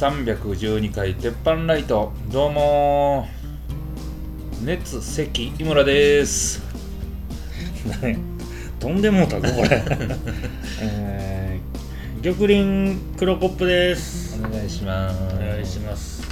[0.00, 2.10] 第312回鉄板ライト。
[2.32, 4.64] どうもー。
[4.64, 6.62] 熱関井村です。
[8.80, 9.82] 飛んでもうたぞこれ、
[10.80, 14.40] えー、玉林黒コップです。
[14.42, 15.34] お願いします。
[15.34, 16.22] お願いします。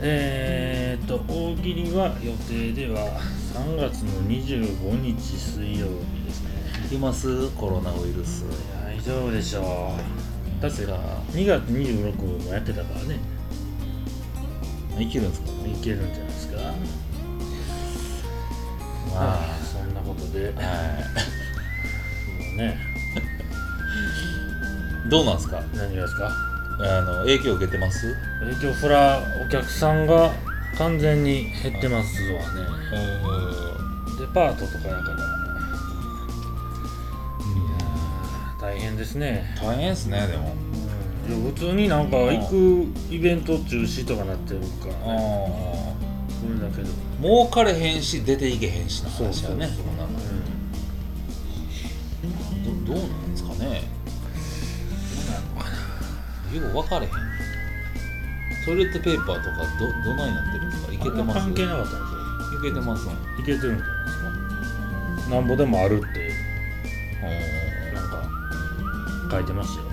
[0.00, 3.20] えー、っと大喜利は予定では
[3.52, 6.48] 3月の25日水曜日ですね。
[6.86, 7.50] いきます？
[7.50, 8.46] コロナウイルス。
[8.86, 10.62] 大丈夫でしょう。
[10.62, 13.18] だってさ2月26日もやってたからね。
[14.98, 16.56] いけるんですかいけるんじゃないですか。
[16.58, 16.62] ま
[19.14, 20.50] まあそんなことで。
[20.52, 20.60] も
[22.54, 22.76] うね。
[25.06, 25.62] いどうなんですか？
[25.74, 26.30] 何がですか？
[26.80, 28.14] あの影響受けてます？
[28.40, 30.32] 影響そらお客さんが
[30.76, 32.46] 完全に減ってますわね。
[34.18, 35.16] デパートとかやから。
[35.16, 40.54] いやー大変ですね、大変ですねでも
[41.26, 44.92] 普通になんか行くイベント中止とかなってるから。
[44.94, 45.92] ねあ
[46.34, 46.88] それだけど。
[47.20, 49.66] 儲かれへんし出ていけへんしの話やね。
[49.66, 50.10] そうそうそうそんなの
[52.86, 53.82] どどうなんですかね。
[56.52, 57.12] よう分かれへん。
[58.64, 60.92] トイレットペーパーとかどどないなってるんですか。
[60.92, 61.40] いけてます？
[61.40, 61.92] 関係なかったん
[62.50, 63.04] でいけてます？
[63.04, 64.10] すよいけてるんじゃないで
[65.22, 65.34] すか。
[65.36, 66.32] なんぼでもあるって。
[67.94, 68.28] なんか
[69.30, 69.91] 書いてましたよ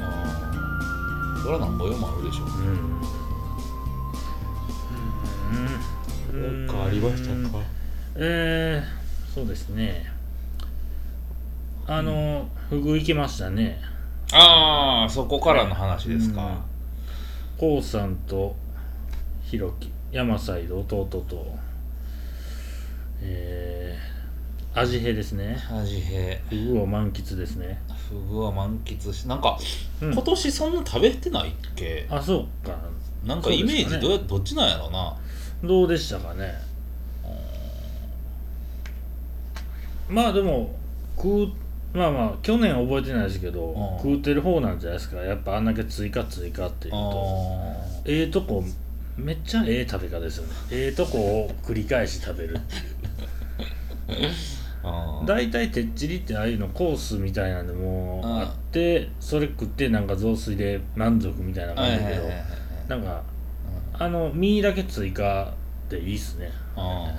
[1.49, 2.43] それはなんぼよもあるでしょ。
[2.43, 2.47] う
[6.37, 6.43] ん。
[6.43, 6.67] うん。
[6.67, 7.63] 変わりましたか
[8.15, 10.05] えー、そうですね
[11.87, 13.81] あの、フグ行きましたね
[14.31, 16.59] ああそこからの話ですか、
[17.57, 18.15] こうさん。
[18.15, 18.55] と
[19.41, 21.55] ひろき山サイド弟と
[23.23, 29.57] えー、味変ですね味変フグを満喫ですねフグは満喫しなんか、
[30.01, 30.11] うん。
[30.13, 32.07] 今年そんな食べてないっけ？
[32.09, 32.75] あそうか。
[33.25, 35.15] なんかイメージどうやどっちなんやろうな。
[35.63, 36.53] どうでしたかね。
[40.07, 40.73] まあでも
[41.15, 41.47] 食う
[41.93, 43.97] まあまあ去年覚えてないですけど、うん。
[43.97, 45.17] 食うてる方なんじゃないですか。
[45.17, 47.53] やっぱあんだけ追加追加っていうと。
[47.55, 48.63] あええとこ
[49.17, 50.53] めっちゃええ食べ方ですよね。
[50.71, 52.61] ええとこを繰り返し食べるあ
[55.25, 58.39] 大体てっちりってああいうのコースみたいなんでもうん。
[58.41, 62.29] あってそれ食ってなんか雑炊で満足みたいな感じだけど
[62.87, 63.23] なんか
[63.93, 65.53] あの身だけ追加
[65.89, 66.51] でいいっすね。
[66.75, 67.11] あ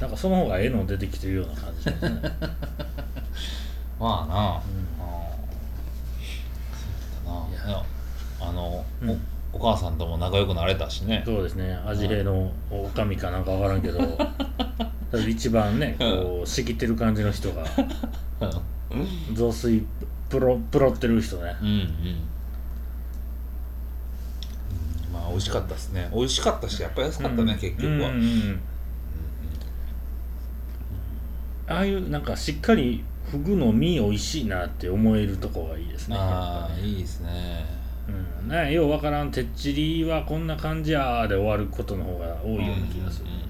[0.00, 2.20] なんかその方がええの出てきてるような感じですね、
[3.98, 5.00] まあな、うん。
[5.00, 5.30] ああ
[6.72, 7.70] そうだな。
[7.70, 7.82] いや
[8.40, 9.10] あの、うん。
[9.10, 9.16] お
[9.54, 11.22] お母さんとも仲良くなれたしね。
[11.24, 11.78] そうですね。
[11.86, 14.00] 味変のおかみかなんかわからんけど
[15.18, 17.64] 一番ねこう仕切ってる感じの人が。
[19.32, 19.84] 雑炊
[20.28, 21.56] プロプロってる人ね。
[21.60, 21.74] うんうん。
[21.74, 21.88] うん
[25.12, 26.10] まあ美味しかったですね。
[26.12, 27.58] 美味しかったしやっぱり安かったね、うん。
[27.58, 28.60] 結局は、うんうんうん。
[31.68, 36.82] ああいうなんかしっかりフグの身美味しいなって思えるとこがいいですねああね。
[36.82, 37.64] いいですね。
[38.42, 39.30] うん、ねようわからん。
[39.30, 43.43] てっちりはこんな感じやーで終わることの方が多いような気がする、うんうんうん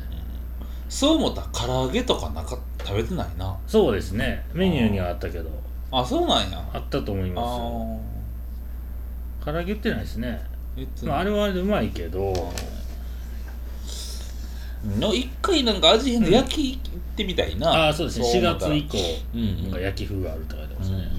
[0.95, 3.59] そう思ったら唐揚げとかなか食べてないな。
[3.67, 4.47] そうですね。
[4.55, 5.51] メニューにはあったけど。
[5.91, 6.65] あそうなんや。
[6.73, 8.01] あったと思いあますよ。
[9.43, 10.41] あ唐揚げ売ってないですね、
[11.03, 12.33] まあ、あれはあれでうまいけど。
[15.01, 18.27] の一回なんか味変の焼き行ってみたいな、ああそうですね。
[18.27, 18.75] 4そう思ったら。
[18.75, 18.99] 月以降
[19.35, 19.63] うんうん。
[19.65, 20.97] なんか焼き風があるって書いてますね。
[20.97, 21.13] うんうんうん。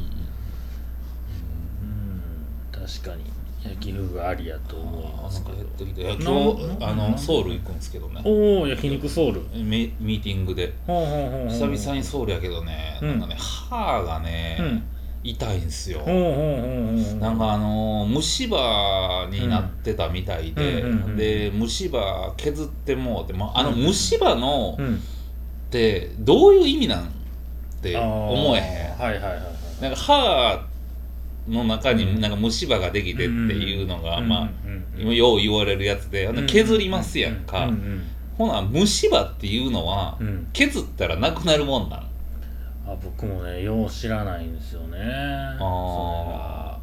[2.71, 3.34] うん確かに
[3.65, 5.57] 焼き風がありやと思いあーなんかますけど。
[5.57, 8.21] やってきて今日なあのなソウル行くんですけどね。
[8.23, 9.41] おお焼肉ソウル。
[9.53, 10.73] ミミーティングで。
[10.87, 13.09] 久々にソウルやけどね、うん。
[13.09, 14.83] なんかね歯がね、うん。
[15.23, 15.99] 痛いんすよ。
[15.99, 20.83] なんかあのー虫歯になってたみたいで、
[21.17, 24.95] で虫歯削ってもうて、まあ、あの虫歯のうん。
[24.95, 27.05] ってどういう意味なん？
[27.05, 27.07] っ
[27.81, 29.01] て思えへん。
[29.01, 29.41] はいはいはい。
[29.81, 30.65] なんか歯
[31.47, 34.49] の中うんになんか虫歯ができてっていうのが、まあ、
[34.97, 38.03] 今よよう言われるやつで削りますやんか、うん。
[38.37, 40.17] ほな虫歯っていうのは
[40.53, 41.99] 削ったらなくなるもんなん？
[42.87, 44.97] あ僕もねよう知らないんですよね。
[45.59, 46.77] あ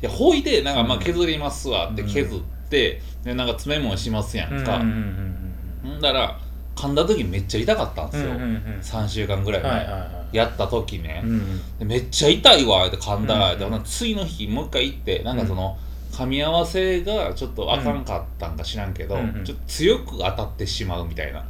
[0.00, 1.02] いやほいでなんかまあうん。
[1.02, 6.38] 削りますわって削って、でなんか詰め物しますやんか、がうんだら
[6.74, 9.86] 噛んだ時めっちゃ痛かったんですよ、うんうんうん3週間ぐらい前、
[10.32, 15.76] やった時ね、うんめっちゃ痛いわって噛んだら、うん次の日もう一回行ってなんかその、
[16.12, 19.44] 噛み合わせがちょっとあかんかったんか知らんけど、うんうん。
[19.44, 21.44] ちょっと強く当たってしまうみたいな。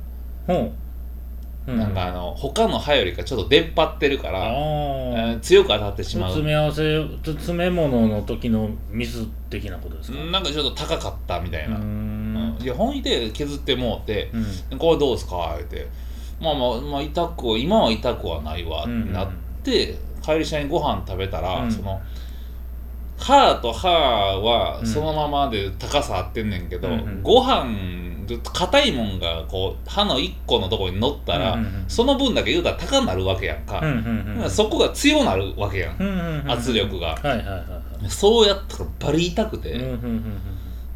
[0.47, 0.73] ほう。
[1.71, 1.79] うん。
[1.79, 6.31] なんかあの他の歯よりかちょっと出っ張ってるから、あえあー強く当たってしまう。
[6.31, 10.19] 詰め合わせ詰め物の時のミス的なことですか？
[10.19, 12.59] なんかちょっと高かったみたいうな、ーうん。
[12.59, 14.31] んいや本意で削ってもうて
[14.71, 15.89] うん「これどうすか?」言って
[16.43, 19.29] 「まあまあ、まあ、痛く今は痛くはないわ」ってなっ
[19.63, 21.73] て、帰りしにご飯食べたら、うん。
[21.73, 22.01] その
[23.19, 24.87] 歯と歯はうん。
[24.87, 27.23] そのままで高さ合ってんねんけど、うんうん。
[27.23, 27.67] ご飯
[28.39, 31.59] 硬いもんがこう歯の1個のところに乗ったら、
[31.89, 33.83] その分だけ言うたら高なるわけやんか、
[34.49, 37.17] そこが強なるわけやん、圧力が。
[38.09, 39.79] そうやったらバリ痛くて、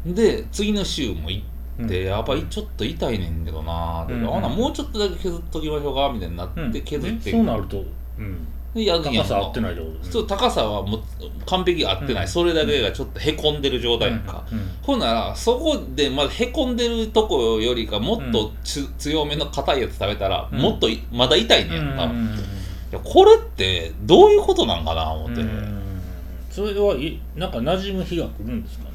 [0.05, 4.23] で次の週も行うんって、やっぱりちょっと痛いねんけどなーって、うん。
[4.23, 7.83] なもうちょっとだけ削っときましょうかみたいになって、うん削ってえそうなると
[8.17, 8.47] うん。
[8.73, 11.01] でや高さ合ってないってことですそう高さはもう
[11.45, 12.29] 完璧合ってない、うん。
[12.29, 14.57] それだけがちょっとへこんでる状態やんか、うん。
[14.57, 14.71] うん。
[14.81, 20.59] ほんならそこでまだへこんでるとこよりかもっとつ、強めの硬いやつ食べたら、うん。
[20.59, 22.11] もっといまだ痛いねやんか、いうん。
[22.11, 22.37] うんうん
[22.89, 25.43] やこれってどういうことなんかな思って、
[26.49, 28.85] それはいなんか馴染む日が来るんですか？
[28.85, 28.86] ね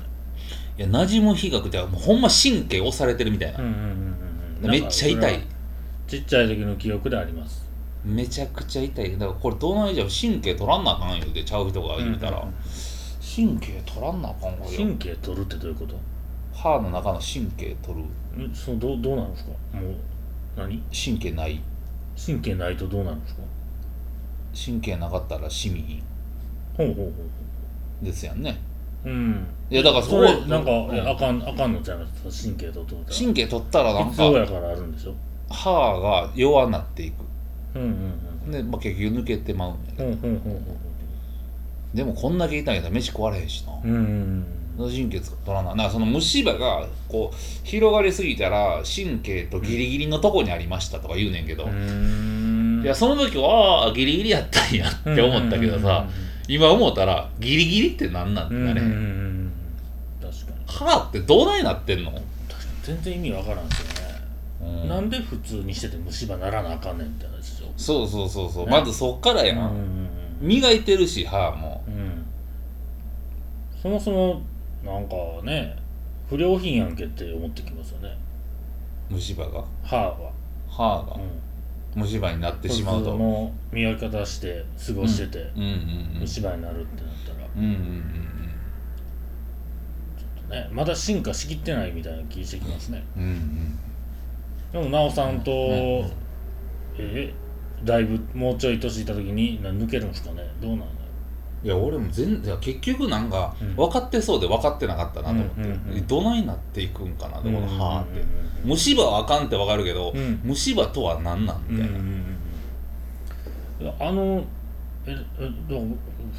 [0.83, 3.81] や馴染む日が来てもうほんま神経押されてるみたいな、うんうんうん
[4.65, 5.41] うんめっちゃ痛い。
[6.07, 7.69] ちっちゃい時の記憶であります。
[8.05, 9.13] めちゃくちゃ痛い。
[9.13, 12.55] だからこれどうなんじゃ神経取らんなあかんよってちゃう人が言うたら、うんうん
[13.35, 14.73] 神経取らんなあかんわよ。
[14.77, 15.97] 神経取るってどういうこと？
[16.53, 17.99] 歯の中の神経取
[18.37, 18.47] る。
[18.47, 19.51] んそうどうどうなるんですか？
[19.51, 19.95] もう
[20.57, 20.83] 何？
[20.93, 21.63] 神経ない。
[22.27, 23.41] 神経ないとどうなるんですか？
[24.67, 25.81] 神経なかったらしみ。
[25.81, 26.03] ひん
[26.77, 27.03] ほうほうほ
[28.03, 28.05] う。
[28.05, 28.53] ですやんね。
[28.53, 28.59] ほ
[29.05, 29.47] ううん。
[29.71, 30.95] いやだからそこそれなんか、うん。
[30.95, 32.45] いやあかんあかんのちゃいます？
[32.45, 33.17] 神経と取ったら。
[33.19, 35.15] 神経取ったらなん必要かやからあるんでしょ？
[35.51, 37.15] 歯が弱なっていく。
[37.75, 37.89] うんうん
[38.47, 40.05] うんで、まあ、結局抜けてまうんやけど。
[40.05, 40.67] うんうんうん
[41.95, 44.47] でもこんだけ痛いんやったら飯食われへんしな、うんうん
[44.79, 44.91] うん。
[44.91, 52.83] 神経取らななんかその虫歯がこう広がりすぎたら神経とギリギリのとこにありましたとか言うねんけど、うーん。
[52.83, 56.09] いやその時はああギリギリやったんやって思ったけどさ、
[56.49, 58.93] 今思ったらギリギリって何なんてなれへん、うん。
[58.93, 58.99] うん。
[58.99, 59.53] うん。
[60.23, 60.33] うん。
[60.33, 62.03] 確かに歯ってどうないなってん。
[62.05, 62.27] の、確かに
[62.83, 63.69] 全然意味わからん。
[63.69, 63.87] ですよ
[64.67, 64.89] ね、うん。
[64.89, 65.09] なん。
[65.11, 66.99] で普通にしてて虫歯ならなあかん。
[66.99, 67.07] ねん。
[67.07, 70.09] って話でしょそうそうそうそう、ねまずそっからやん、
[70.41, 72.25] 磨いてるし歯もうん。
[73.81, 74.43] そもそも
[74.85, 75.09] なん。
[75.09, 75.77] かね
[76.29, 76.97] 不良品やん。
[76.97, 78.17] けって思ってきますよね
[79.11, 80.33] 虫歯が歯は、
[80.69, 81.31] 歯がうん、
[81.95, 83.13] 虫歯になってしまうと。
[83.13, 85.69] 普通の磨き方して過ごしてて、うんうん
[86.15, 88.13] うん虫歯になるってなったら、うんうんうん
[90.51, 93.05] ね、まだ進化しきってないみたいな気してきますね。
[93.17, 93.79] うんうん
[94.73, 96.11] でも奈緒さんと、うん
[96.99, 97.35] え
[97.85, 100.49] だいぶもうちょい年いった時にな抜けるんですかね。
[100.61, 100.93] どうなんだろ
[101.65, 103.77] いや俺も全然結局なんかうん。
[103.77, 106.07] 分かってそうで分かってなかったなと思って、うんうんうん。
[106.07, 108.27] どないなっていくんかなうでこの歯って、うん
[108.65, 112.25] 虫歯はあかんって分かるけど、うん虫歯とは何なんみたいな、うん
[113.99, 114.45] あの
[115.05, 115.17] え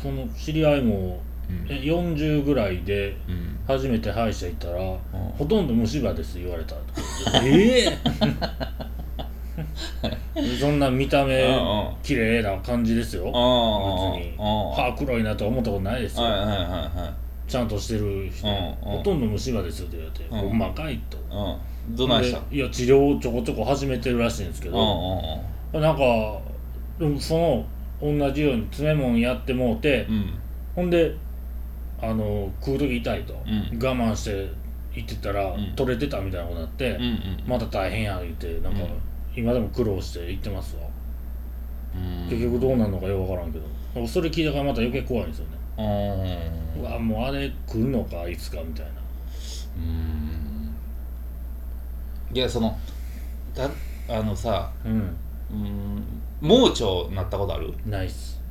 [0.02, 1.68] その知り合いもうん。
[1.70, 3.60] え40ぐらいでうん。
[3.68, 4.80] 初めて歯医者行ったら、
[5.38, 6.76] ほとんど虫歯です言われた
[7.44, 7.98] ええ
[10.60, 11.44] そんな見た目
[12.02, 13.26] 綺麗な感じですよ。
[13.26, 14.36] 別に。
[14.38, 17.14] 歯黒いなとは思ったことないですよ、はいはいはいは
[17.48, 17.50] い。
[17.52, 18.48] ちゃんとしてる人、
[18.82, 20.50] ほとんど虫歯ですって言われて、うん。
[20.50, 21.18] ほんまかいと。
[21.88, 21.96] うん。
[21.96, 26.40] どないしたでいや治療ちょこちょこ始めてるらしいんですけど、んなんか
[26.98, 27.66] でもその
[28.02, 30.34] 同じように詰め物やってもうて、うん。
[30.76, 31.16] ほんで
[32.02, 33.80] あの食う時痛いと、うん。
[33.80, 34.50] 我慢して
[34.94, 35.74] 行ってたら、ん。
[35.76, 38.90] 取れてたみたいなことになって、うんうんまた大変や言ってなんか、うん
[39.36, 40.84] 今でも苦労して行ってますわ、
[41.96, 42.30] うん。
[42.30, 43.66] 結局どうなるのかよく分からんけど。
[44.08, 46.52] それ聞いたからまた余計怖いんですよね。
[46.80, 48.92] うわもうあれ来るのかいつかみたいな。
[49.78, 50.76] うん。
[52.36, 52.78] いやその
[53.54, 53.70] た
[54.10, 55.16] あのさうん。
[55.52, 56.04] うん
[56.42, 57.74] 盲腸なったことある？
[57.86, 58.42] ナイス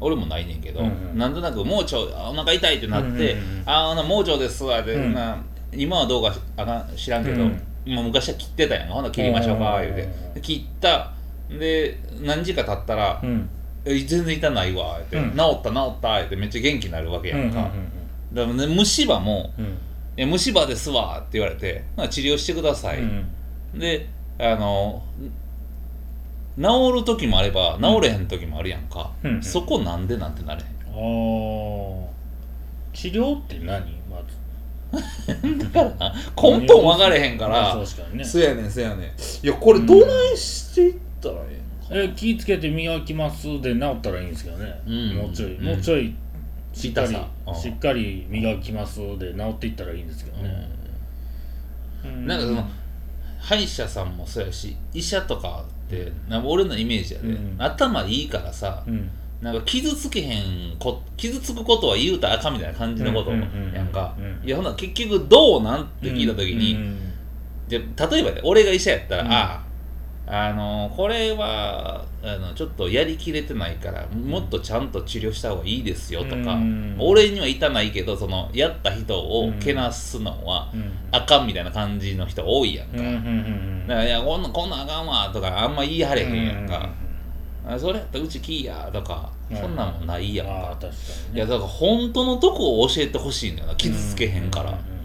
[0.00, 1.18] 俺もないねんけど、うんうん。
[1.18, 5.14] なんとなく盲腸あお腹痛いってなって、うんうんうんああな盲腸ですわで、うん。
[5.14, 5.42] な
[5.72, 9.02] 今はどうかあかん知らんけど、うんもう昔は切ってたやんほん。
[9.02, 10.40] なら切りましょうか言うて。
[10.40, 11.12] 切った。
[11.48, 13.48] で何時間経ったらうん
[13.86, 15.30] 「え全然痛ないわ」って、うん。
[15.36, 17.70] 治った治った」ってめっちゃ元気になるわけやんか、
[18.32, 19.64] だからね虫歯もうん。
[19.64, 19.78] うん
[20.18, 23.28] 「え虫歯ですわ」って言われて「まあ治療してください」うん
[23.74, 25.02] であの
[26.58, 29.42] 治る時もあれば治れへん時もあるやんか、うん。
[29.42, 30.68] そこなんでなんてなれへん。
[30.68, 32.06] あー。
[32.94, 33.82] 治療って何？
[35.58, 38.24] だからな根本分かれへんから確かにね。
[38.24, 38.98] そやねんそやねん。
[38.98, 41.60] いやこれどないしていったらえ
[41.90, 45.14] ええ気ぃつけて磨きますで治ったらいいんですけどね、うん。
[45.16, 45.64] もうちょい、うん。
[45.64, 46.14] もうちょい
[46.72, 47.16] しっかり
[47.54, 50.68] しっかり磨きますで治っていったらいいんですけどのね、
[52.04, 52.68] うなんかその
[53.38, 56.12] 歯医者さんもそうやし医者とかって
[56.44, 57.56] 俺のイメージやで、うん。
[57.58, 65.82] 頭いいからさうんなんか傷つけへんこ傷つくことは言うたらあかんみたいな感じのことやんか、うんいやほな結局どうなん？
[65.82, 67.12] って聞いた時に、うん
[67.68, 69.32] じゃ例えばね俺が医者やったら、うん。
[69.32, 69.62] あ
[70.28, 76.96] ああのこれはあのちょっとやりきれてないからもっとちゃんと治療した方がいいですよとか、うん。
[76.98, 80.92] 俺には痛ないけどそのやった人をけなすのはうん。
[81.12, 86.88] あかんみたいな感じの人多いやんか、いやこんなんこんなんあかんわとかあんま言い張れへんやんか、
[87.66, 87.98] あそれ？
[87.98, 90.52] やったらうちきいやとか、うんそんなんもないやんか。
[90.52, 90.96] ああ確かにね。
[91.34, 94.96] いやだから本当のとこを教えてほしいんだよな傷つけへんから、うううん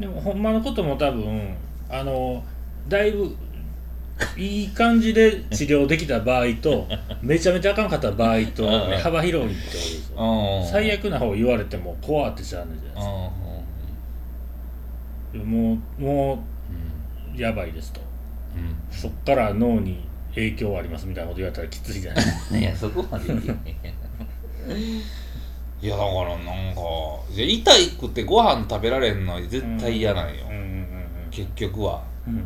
[0.00, 1.54] でもほんまのことも多分
[1.88, 2.42] あの
[2.88, 3.36] だいぶ
[4.36, 6.86] いい感じで治療できた場合と
[7.22, 8.72] めちゃめちゃあかんかった場合と、うん。
[8.92, 10.66] うん幅広いってことですようん。
[10.66, 13.12] 最悪な方言われても怖ってしゃあないじゃないですか。
[15.34, 16.38] うもうもん
[17.36, 18.00] うやばいですと。
[18.56, 18.74] うん。
[18.90, 20.04] そっから脳に
[20.34, 22.24] 影響ありますみたいなこと言われたらきついじゃない？
[22.24, 23.94] ですかいやそこまで言ってね。
[25.82, 26.52] いやだからなんか
[27.34, 30.86] いや痛いくてご飯食べられんの絶対嫌なんよ、うんうんうん
[31.30, 32.02] 結局は。
[32.26, 32.34] うん。
[32.34, 32.44] うん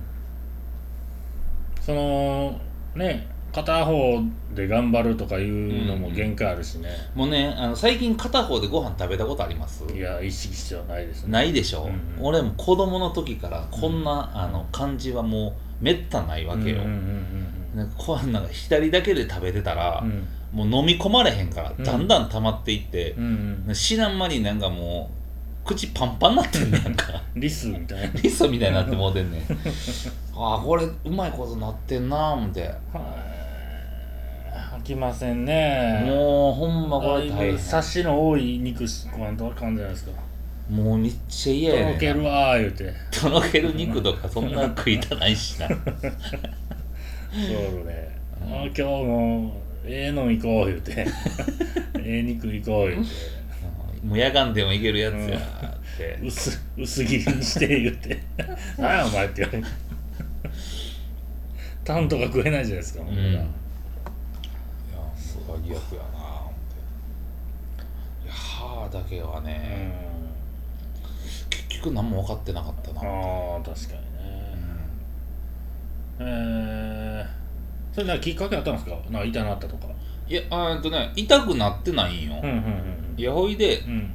[1.81, 2.59] その
[2.97, 4.21] ね片方
[4.55, 9.85] で頑張るとかいうのも限界あるしね、もうねあの最近片方でご飯食べたことあります？
[9.95, 11.31] いや意識してはないですね。
[11.33, 15.49] ないでしょ、うん俺も子供の時からこんな、あの感じはも
[15.81, 20.03] うめったないわけよ、うんうんうんなんかこうなんか左だけで食べてたら、
[20.51, 21.85] もう飲み込まれへんからうん。
[21.85, 23.15] だんだん溜まっていって
[23.75, 25.11] 知らん間になんかも
[25.63, 27.23] う口パンパンになってんねやんか。
[27.37, 28.21] リスみたいな。
[28.23, 29.43] リスみたいになってもうてんねん。
[30.35, 32.63] ああこれうまいことなってんな思って。
[32.63, 32.73] はい。
[34.81, 36.03] 飽きませんね。
[36.07, 37.53] もうほんまこれ大変。
[37.53, 40.13] ぶサシの多い肉食わんとあかんじゃないですか。
[40.71, 42.95] もうめっちゃ嫌とやねんろけるわー言うて。
[43.11, 45.69] とろける肉とかそんな食いたないしな
[47.37, 48.19] そうね。
[48.43, 51.07] あ今日もええの行こう言うて。
[52.03, 53.11] ええ肉行こう言うて。
[54.05, 58.23] もう夜間でもいけるやつやって、薄薄切りにして言うて
[58.79, 59.69] 「何やお前」って言われて
[61.83, 63.43] タンとか食えないじゃないですかもううんいや
[65.17, 66.53] すごい逆やな思っ
[68.23, 68.27] て。
[68.27, 71.51] いや歯だけはうね、ん。
[71.51, 74.01] 結局何も分かってなかったな、ああ確かに。
[74.01, 74.06] ね
[76.19, 78.97] えー、それなんかきっかけあったんですか？
[79.11, 79.87] なんか痛なったとか。
[80.29, 83.91] いやあとね痛くなってないんよ、うんうんいやほいでうん。
[83.91, 84.13] うん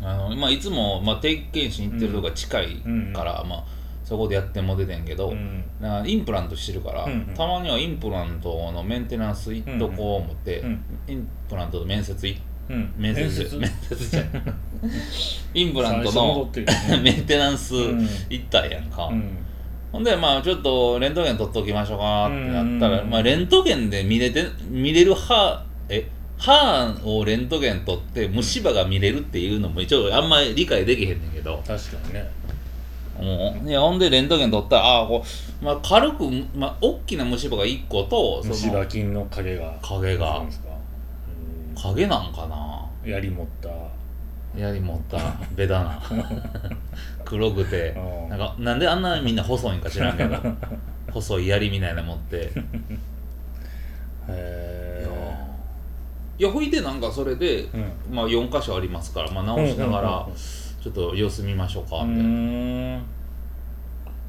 [0.00, 2.76] あの、まあ、いつも、まあ、定期検診行ってるとこが近い
[3.12, 3.64] から、まあ、
[4.04, 5.64] そこでやっても出てんけど、うん。
[5.80, 7.34] なインプラントしてるから、うんうん。
[7.34, 10.84] たまにはインプラントのメンテナンス行っとこう思って、うん。
[11.08, 12.94] インプラントの面接いうん。
[12.96, 13.56] 面接？
[13.56, 13.96] 面接？
[14.08, 14.24] じゃん。
[15.54, 16.48] インプラントの
[17.02, 18.08] メンテナンスうん。
[18.30, 19.36] 行ったんやんか、うん
[19.92, 23.10] ほんでまあちょっとレントゲン取っときましょうかってなったら、うん。
[23.10, 31.62] まあ、レントゲンで見れて見れる歯え歯をレントゲン取って虫歯が見れるっていうのも一応あんまり理解できへんねんけど。
[31.66, 32.30] 確かにね。
[33.18, 35.24] もういやほんでレントゲン取ったらああこ
[35.60, 39.76] う、まあ、軽く、まあ、大きな虫歯が1個とそ虫の歯菌の影が。
[39.82, 40.44] 影が。
[41.74, 42.46] 影なんか。
[42.46, 43.68] なうん槍持った
[44.58, 45.18] やり持った
[45.54, 46.02] ベタな。
[47.24, 48.28] 黒くてうん。
[48.30, 50.36] なんかなんであんなみんな細いんか知らんけど
[51.12, 52.36] 細い槍みたいなの持って。
[52.36, 52.50] へ
[54.28, 55.08] え
[56.38, 57.92] いやほいでなんかそれで、うん。
[58.14, 63.00] まあ4箇所ありますから、まあ、直しながらうんちょっと様子見ましょうかうみたいな、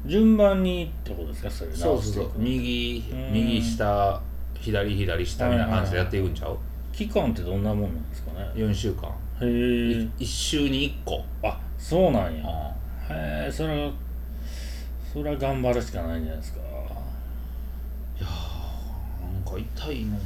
[0.04, 2.30] 順番にってことですかそれそうそうそう。
[2.36, 3.32] 右うん。
[3.32, 4.20] 右下
[4.58, 6.56] 左左下みたいな感じでやっていくんちゃう？
[6.92, 9.08] 期間ってどんなもんなんですかね？4週間
[9.40, 9.48] へえ
[10.18, 11.24] 1週に1個。
[11.42, 12.44] あそうなんや。
[12.46, 12.74] あ
[13.10, 13.92] へえそれは
[15.12, 16.60] それは頑張るしかないんじゃないですか。
[16.60, 16.62] い
[18.22, 18.30] やー
[19.32, 20.22] なんか痛いのか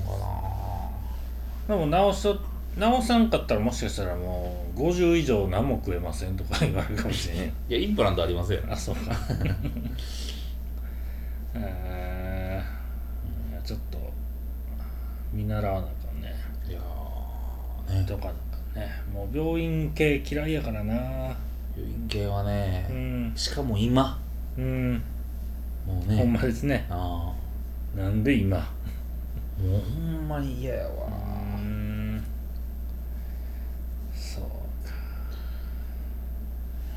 [1.69, 2.39] でも直しと
[2.77, 7.39] 直さんかったらもしかしたらもう50以上何も食えませんとか言われるかもしれん。
[7.39, 8.61] な いやインプラントありますよ。
[8.69, 9.13] あそうか。
[11.55, 13.99] えー、いやちょっと
[15.33, 16.35] 見習わなあかんね。
[16.69, 18.05] いやーね。
[18.07, 18.33] とか
[18.75, 20.95] ねもう病院系嫌いやからな。
[21.77, 23.33] 病院系はね、うん。
[23.35, 24.21] しかも今。
[24.57, 25.03] うん。
[25.87, 26.17] もうね。
[26.17, 26.87] ほんまですね。
[26.89, 27.33] あ
[27.97, 28.59] なんで今？
[28.59, 28.61] あ
[29.61, 31.07] もうほんまに嫌やわ、
[31.59, 32.25] うん。
[34.13, 34.45] そう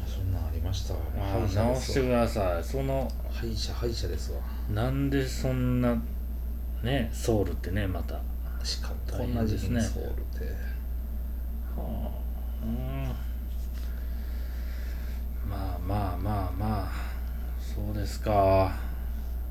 [0.08, 1.00] そんなんありましたわ。
[1.16, 2.64] あ直してください。
[2.64, 4.40] その歯医者歯医者ですわ。
[4.74, 5.96] なんでそんな
[6.84, 8.16] ねソウルってねまた。
[8.16, 8.22] は
[8.64, 10.77] しかもこ大んな変ですソウルって
[15.50, 17.08] まあまあまあまあ。
[17.60, 18.76] そうですか。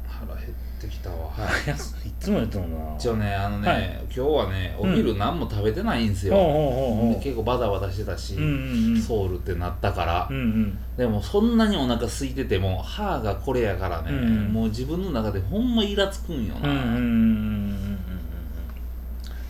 [0.09, 1.31] 腹減ってきたわ。
[1.39, 2.97] あいつも言ってもんな。
[2.97, 4.01] 一応ねあのね、はい。
[4.05, 7.23] 今日はねお昼何も食べてないんですよ、ほうほうほうほう。
[7.23, 10.79] 結構バタバタしてたし、うんうんうんソウルってなったから、うんうん。
[10.97, 17.99] でもそんなにお腹空いてても歯がこれやからね、うんもう自分の中でほんまイラつくんよな、うんうんうんうん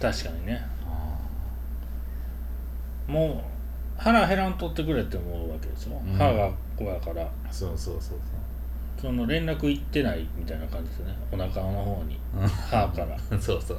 [0.00, 0.62] 確かにね。
[0.62, 0.75] あ
[3.06, 3.42] も
[3.98, 6.12] う腹減らんとってくれって思うわけですよ、うん。
[6.14, 7.22] 歯がこうやから。
[7.22, 8.18] ーそうそうそう。
[9.00, 11.14] その連絡行ってないみたいな感じですね。
[11.32, 12.18] お腹の方に。
[12.70, 13.16] 歯から。
[13.30, 13.74] う んそうそ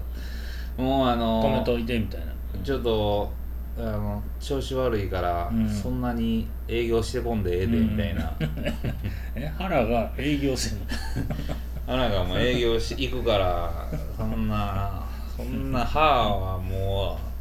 [0.77, 0.81] う。
[0.81, 2.27] もうあの止めといてみたいな。
[2.63, 3.31] ちょっと
[3.77, 5.69] あの調子悪いから、うん。
[5.69, 7.91] そんなに営業してこんでええで、うん。
[7.91, 8.33] みたいな。
[9.35, 10.85] え腹が営業してんの？
[11.89, 15.05] あなんかもう営業し行くからそんな
[15.37, 16.56] そんな歯は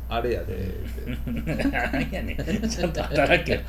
[0.09, 2.35] あれやでって何やね。
[2.35, 2.37] ん
[2.69, 3.61] ちゃんと働けよ。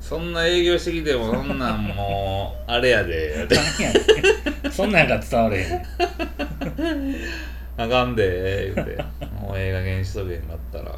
[0.00, 3.44] そんな営業してきてもそんなんもうあれやで。
[3.44, 5.82] って何やねんそんなんが伝われへん
[7.78, 9.02] あかんで言って。
[9.40, 10.94] もうええ加減しとけへんかったら。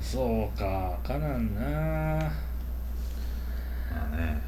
[0.00, 1.60] そうかかなんな。
[1.60, 2.28] うま
[4.12, 4.40] あね。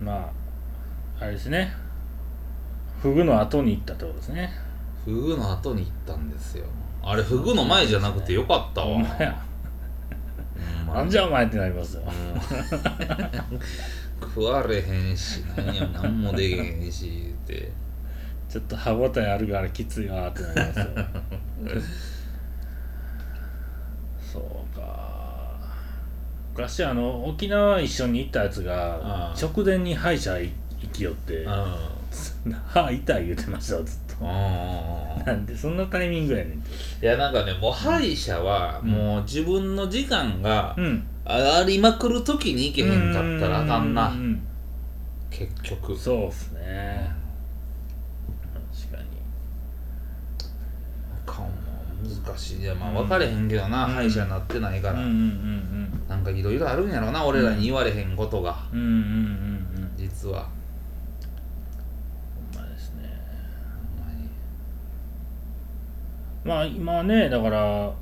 [0.00, 0.06] ーん。
[0.06, 0.32] ま
[1.20, 1.81] ああれですね
[3.02, 4.52] フグの後に行ったってことですね。
[5.04, 6.66] フグの後に行ったんですよ。
[7.02, 8.86] あれフグの前じゃなくてよかったわ。
[8.86, 9.42] お前や
[10.78, 12.02] ほんまなんじゃお前ってなりますよ。
[12.04, 12.40] うん。
[14.22, 17.72] 食われへんし何や何もできへんしって。
[18.48, 20.86] ちょっと歯応えあるからきついわってなりますよ。
[24.32, 25.58] そうか。
[26.52, 29.36] 昔あの沖縄一緒に行ったやつがああ。
[29.36, 30.52] 直前に歯医者行
[30.92, 31.38] きよって。
[31.38, 31.91] うん
[32.66, 34.24] 歯痛い言うてましたわずっと。
[34.24, 35.24] うん。
[35.24, 36.60] なんでそんなタイミングやねんい
[37.00, 41.04] やなんかねもう歯医者はもう自分の時間がうん。
[41.24, 44.12] ありまくる時に行けへんかったらあかんな。
[45.30, 45.96] 結局。
[45.96, 47.10] そうっすね。
[48.88, 49.04] 確かに。
[51.26, 51.50] あかんわ。
[52.02, 52.62] 難しい。
[52.62, 53.94] いやまあ分かれへんけどな、うん。
[53.94, 59.00] 歯医者になってないから、うんうんうんなんかいろいろあるんやろな俺らに言われへんことが、うんうんうんうんう
[59.86, 59.92] ん。
[59.96, 60.46] 実は
[62.52, 63.08] ほんまですね
[63.96, 64.28] ほんまに
[66.44, 67.92] まあ今ねだから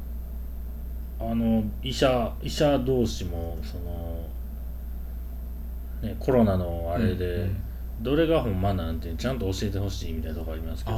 [1.20, 4.26] あの医者医者同士もその
[6.02, 7.56] ねコロナのあれで、うんうん。
[8.00, 10.96] どれがほんまなんてちゃんと教えてほしいみたいなとこありますけど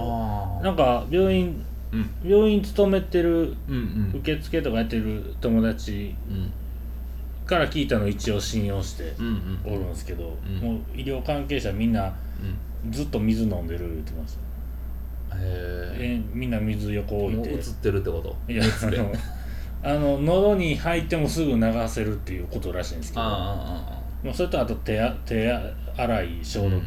[0.62, 2.10] なんか病院うん。
[2.24, 4.20] 病院勤めてるうんうん。
[4.20, 6.52] 受付とかやってる友達うん。
[7.44, 9.74] から聞いたのを一応信用してうんうん。
[9.74, 10.58] おるんですけど、ん。
[10.60, 12.14] もう医療関係者みんな
[12.84, 12.92] うん。
[12.92, 14.38] ずっと水飲んでる言ってますへ
[15.40, 17.50] えみんな水横え置いて。
[17.50, 18.52] 映ってるってこと？
[18.52, 19.12] いやあの
[19.84, 23.22] あの喉に入ってもすぐ流せるっていうことらしいんですけど。
[23.22, 25.52] まあ、それとあと手あ手
[25.96, 26.78] 洗い消毒を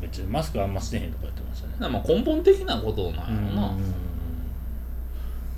[0.00, 1.74] めっちゃ、マスクあんましてへんとか言ってましたね。
[1.78, 3.78] まあ根本的なことなんやろな、うん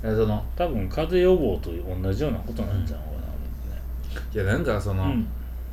[0.03, 3.13] その多分風邪予防と同じようなことなんじゃないか
[4.33, 5.27] いやなんかその、な、うん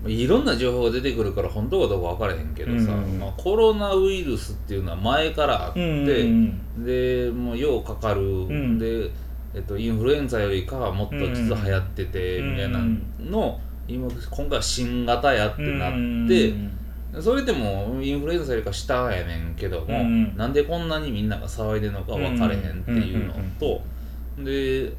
[0.07, 3.19] いろんな情報が出てくるから本当かどうか分からへんけどさ、うん。
[3.19, 8.79] まあ、コロナウイルスっていうのは前からあって、うんうんでもうようかかる、ん。
[8.79, 9.11] で、
[9.55, 12.51] えっと、インフルエンザよりかはもっと実は流行ってて、うん。
[12.53, 12.81] みたいな
[13.21, 16.79] の今今回は新型やってなって、うん
[17.21, 23.81] それでもインフルエンザよりか下やねんけども、うんなんでこんなにみんなが騒いでるのか分かれへんっていうのと、
[24.43, 24.93] で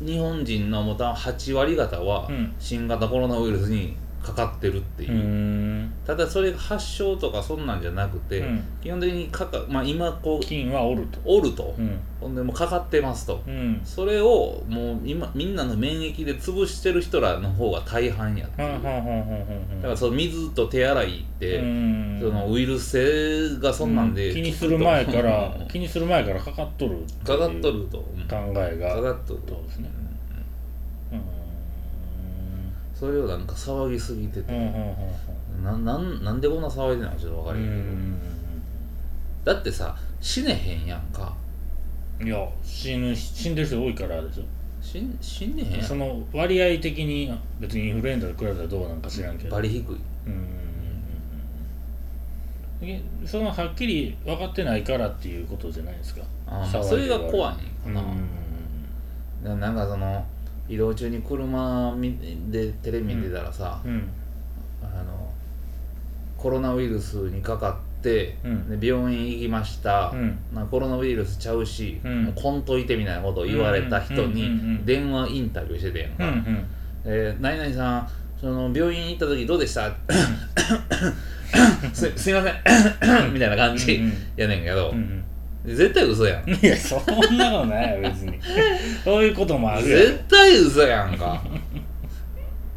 [0.00, 2.54] 日本人のもた8割方はうん。
[2.58, 5.12] 新型コロナウイルスにかかってるっていう。
[5.12, 5.92] う、ん。
[6.06, 8.64] ただそれが発症とかそんなんじゃなくて、うん。
[8.82, 11.18] 基本的にかか、まあ、今こう菌はおると。
[11.24, 11.98] おると、うん。
[12.20, 13.80] ほんでもうかかってますと、うん。
[13.82, 22.18] それをもう今みんなの免疫で潰してる人らの方が大半やってだからその水と手洗いって、うん。
[22.20, 28.28] そのウイルス性がそんなんで、う気にする前から気にする前からかかっとるかかっとると、うん。
[28.28, 28.96] 考えが。
[28.96, 29.40] かかっとる。
[29.48, 29.90] そうですね
[31.12, 31.40] うん
[33.00, 38.20] それをなんか騒ぎすぎてて、うんななんなんでこんな騒いでないちょっと分かうらへんけど、ん
[39.42, 41.34] だってさ死ねへんやんか。
[42.22, 44.42] いや死ぬ死んでる人多いからでしょ
[44.82, 49.50] 死ん死んでへんその割合的に別にインフルエンザと比べたらどうなんか知らんけど。
[49.56, 49.82] バリ低い。
[50.26, 50.60] うん
[53.26, 56.22] そのはっきり分かってないからっていうことじゃないですか。
[56.46, 57.94] あそれが怖いんかうん
[59.44, 60.24] な、ななんかその
[60.70, 62.16] 移動中に車見
[62.50, 64.08] でテレビ見てたらさ、うん。
[64.82, 65.30] あの
[66.38, 68.80] コロナウイルスにかかって、うん。
[68.80, 70.38] で病院行きました、うん。
[70.54, 72.24] なコロナウイルスちゃうし、うん。
[72.26, 76.66] もうこんといてみたいなことを言われた人に電話インタビューしててんか、うんうん。
[77.04, 78.08] えー何々さん
[78.40, 79.92] その病院行った時どうでした？
[81.92, 82.54] すすいません。
[83.34, 84.00] みたいな感じ
[84.36, 84.90] やねんけど。
[84.90, 85.24] うんうん
[85.64, 86.50] 絶対嘘やん。
[86.50, 88.32] いやそんなことないよ別に。
[89.04, 91.42] そういうこともあるや絶対嘘やんか。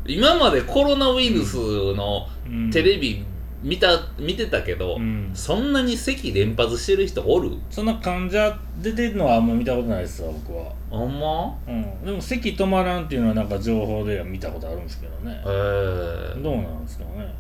[0.06, 2.70] 今までコロナウイルスのうん。
[2.72, 3.24] テレビ
[3.64, 3.88] 見た
[4.20, 5.32] 見てたけど、うん。
[5.34, 7.52] そんなに咳連発してる人おる？
[7.70, 10.70] そんな患者出てるのはあんま見たことないですわ僕は。
[10.90, 11.56] ほんま？
[11.66, 12.06] うん。
[12.06, 15.42] でも咳止まらんっていうのはなんか情報では見たことあるんですけどね。
[15.46, 17.34] えー、どうなんですかね。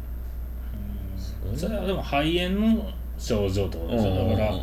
[1.43, 1.55] うん。
[1.57, 4.53] そそれはでも肺炎の症状ってことでしょだから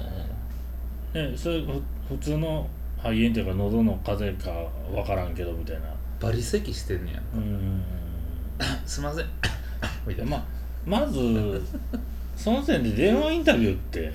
[1.15, 1.67] うんうんうんねそれふ
[2.09, 2.69] 普通の
[2.99, 5.89] 肺炎っていうか喉の風邪か分からんけどみたいな。
[6.21, 7.23] バリ咳してんねや。
[7.35, 7.83] うん
[8.85, 9.27] すいません。
[10.07, 10.45] みたいな、まあ
[10.85, 11.63] まず
[12.37, 14.13] その時点で電話インタビューって。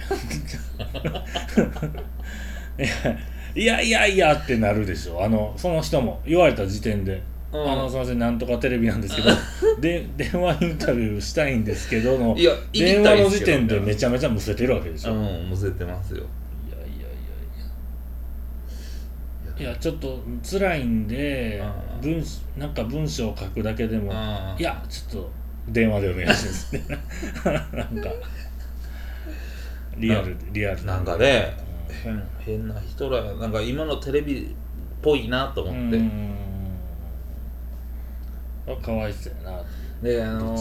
[3.56, 5.24] いやいやいやってなるでしょ。
[5.24, 7.22] あのその人も言われた時点で
[7.54, 7.72] 「うん。
[7.72, 9.30] あのすいませんなんとかテレビなんですけど。
[9.80, 16.24] で電話インタビューしたいんですけど」のいや行き電たいっすよ話の時点でめちゃめちゃむせてるわけでしょ、うんむせてますよ
[16.68, 17.08] いやいや
[19.58, 21.64] いやちょっと辛いんで
[21.94, 22.02] うん。
[22.02, 22.24] 文
[22.58, 24.60] なんか文章を書くだけでもうん。
[24.60, 25.32] いやちょっと
[25.70, 26.76] 電話でお願いします。
[26.76, 26.98] っ てな
[27.84, 28.10] んか
[29.98, 31.56] リアルリアルなんかね
[32.06, 32.24] うん。
[32.44, 34.46] 変変な人らなんか今のテレビっ
[35.02, 36.32] ぽいなとう思って、ん。
[38.68, 39.62] あかわいそうやな。
[40.02, 40.54] であの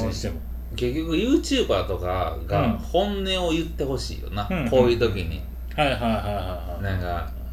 [0.76, 2.46] 結局 YouTuber とかうん。
[2.46, 4.70] が本音を言ってほしいよな、うん。
[4.70, 5.42] こういう時に、
[5.74, 6.83] はいはいはいはいはい。
[6.83, 7.43] なんかい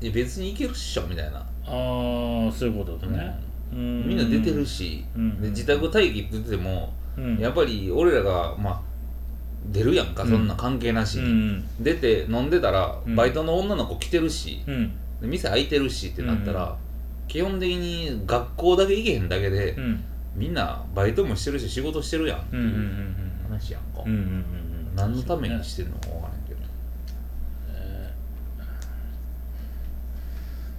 [0.00, 3.40] や別にいけるっしょみたいな、ああそういうことですね、
[3.72, 4.08] うん。
[4.08, 5.40] みんな出てるし、うん。
[5.40, 7.38] で自宅待機って言ってても、うん。
[7.38, 8.80] やっぱり俺らがまあ
[9.66, 11.64] 出るやんかそんな関係なしうに、ん。
[11.80, 13.16] 出て飲んでたらうん。
[13.16, 14.92] バイトの女の子来てるし、うん。
[15.20, 16.88] で店開いてるしってなったら、うん
[17.28, 20.02] 基本的に学校だけ行けへんだけで、うん。
[20.34, 23.50] みんなバイトもしてるし仕事してるやんっていうんうんうんううん。
[23.50, 24.96] 話やんか、うんうんうんうん。
[24.96, 26.60] 何のためにしてんのか分からんけど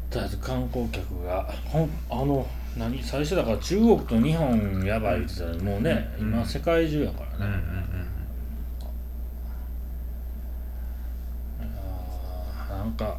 [0.09, 1.47] とりあえず観光客が
[2.09, 7.53] あの何最初だから中国と日本やばいって言ってたらもうね、うん今世界中やからね、
[12.69, 13.17] うなんか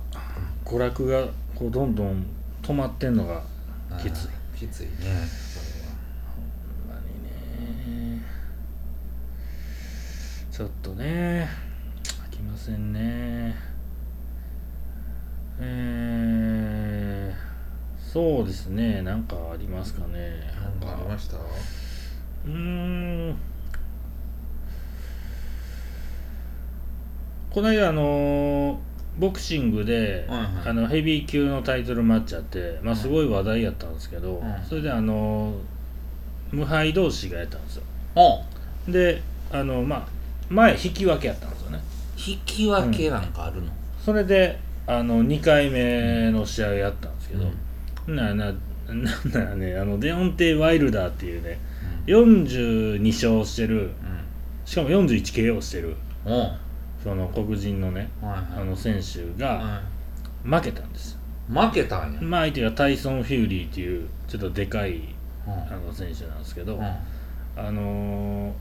[0.65, 2.27] 娯楽がこうどんどん
[2.63, 3.43] 止まってんのが
[3.91, 3.99] うん。
[3.99, 4.29] きつい。
[4.59, 4.91] きついね
[6.87, 7.23] ほんまに
[8.19, 8.23] ね。
[10.51, 11.49] ちょっとね
[12.27, 13.71] 飽きませんね。
[15.63, 16.60] えー、
[18.13, 19.03] そうですね。
[19.03, 20.41] なんかありますかね。
[20.61, 20.97] なんか。
[20.99, 21.37] ありました？
[21.37, 23.37] うーん。
[27.51, 28.77] この間あのー
[29.19, 30.69] ボクシングで、はいはい。
[30.71, 35.55] あのヘビー級のタイトルマッチあって、まあ、すごい話題やったんですけど、うんそれであのー
[36.53, 37.83] 無敗同士がやったんですよ。
[38.87, 40.09] うんであのまあ
[40.49, 41.81] 前引き分けやったんですよね。
[42.17, 43.71] 引き分けなんかあるの、
[44.05, 47.45] それであの2回目の試合やったんですけど、
[48.17, 48.47] なな
[48.89, 49.77] なんならね。
[49.77, 51.59] あのデオンテイ・ワイルダーっていうね
[52.07, 53.91] 42勝してる。
[54.65, 55.97] しかも 41KO してる。
[57.03, 58.45] その黒人のねはいはい。
[58.61, 59.83] あの選手がは
[60.45, 61.21] 負けたんですよ。
[61.51, 65.01] い負けたんや、まあ相手がタイソン・フューリーっていうちょっとでかい
[65.47, 65.53] うん。
[65.53, 66.83] あの選手なんですけど、うん。
[66.85, 68.53] あのー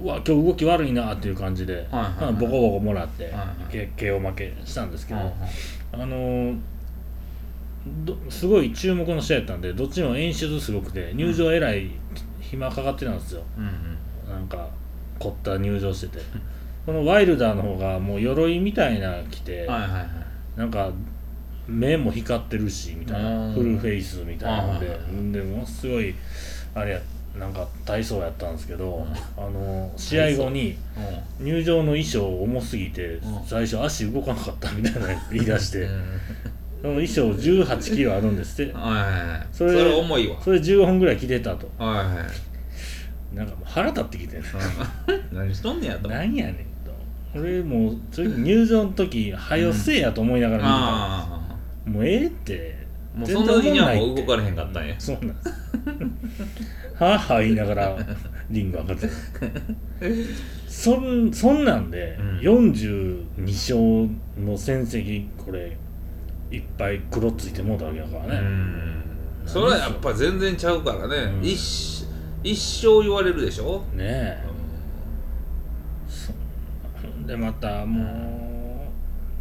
[0.00, 2.14] うわ今日動き悪いなっていう感じで、はいはいはい。
[2.20, 3.44] まあボコボコもらって、はいは
[3.84, 3.88] い。
[3.96, 5.22] KO 負けしたんですけど、う
[5.96, 6.58] んあのーど
[8.30, 11.90] すごい注目の試合やったんでどっちも演出すごくて入場えらい
[12.40, 13.42] 暇かかってたんですよ。
[13.58, 14.30] うんうん。
[14.30, 14.68] なんか
[15.18, 16.24] 凝った入場してて。
[16.86, 20.08] このワイルダーの方がもう鎧みたいなの着て、はいはいはい。
[20.58, 20.92] なんか
[21.66, 23.48] 目も光ってるしみたいな。
[23.48, 24.88] うんフルフェイスみたいなので。
[24.88, 26.14] はいはいんでものすごい
[26.74, 27.00] あれや
[27.38, 29.06] なんか体操やったんですけど、
[29.38, 29.42] うん。
[29.42, 30.76] あの試合後に
[31.40, 33.46] 入場の衣装重すぎてうん。
[33.46, 36.20] 最初足動かなかったみたいな言い出して、うん
[36.84, 38.72] その衣装18キロあるんですって。
[38.74, 40.36] はいそれそれ重いわ。
[40.42, 41.70] それ15分ぐらい着てたと。
[41.78, 42.22] はいは
[43.32, 44.42] いなんかもう腹立ってきてね。
[45.08, 45.32] うん。
[45.38, 46.10] 何しとんねやと。
[46.10, 46.92] なんやねんと。
[47.34, 52.76] 俺もうそれ入場の時はよせえやと思いながら見てた、あもうええって。
[53.16, 54.94] あもうその時にはもう動かれへんかったんや。
[54.98, 55.48] そうなんです。
[57.02, 57.96] はあはあ言いながら
[58.50, 59.06] リング上がって。
[59.06, 60.26] る
[60.68, 62.38] そんそんなんで、うん。
[62.40, 63.80] 42勝
[64.38, 65.78] の戦績これ
[66.56, 69.04] いっぱい黒ついてもうたわけだからうね、ん
[69.46, 71.44] それはやっぱ全然ちゃうからね、うん。
[71.44, 72.06] 一
[72.42, 74.44] 一生言われるでしょ、ねえ。
[77.26, 78.90] でまたも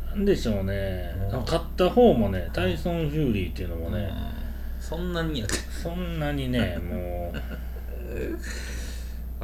[0.08, 1.39] うなんでしょうね、うん。
[1.41, 4.10] 勝った方もねタイソン・フューリーっていうのもね、
[4.80, 5.47] そそんなにや。
[5.82, 7.38] そんなにねもう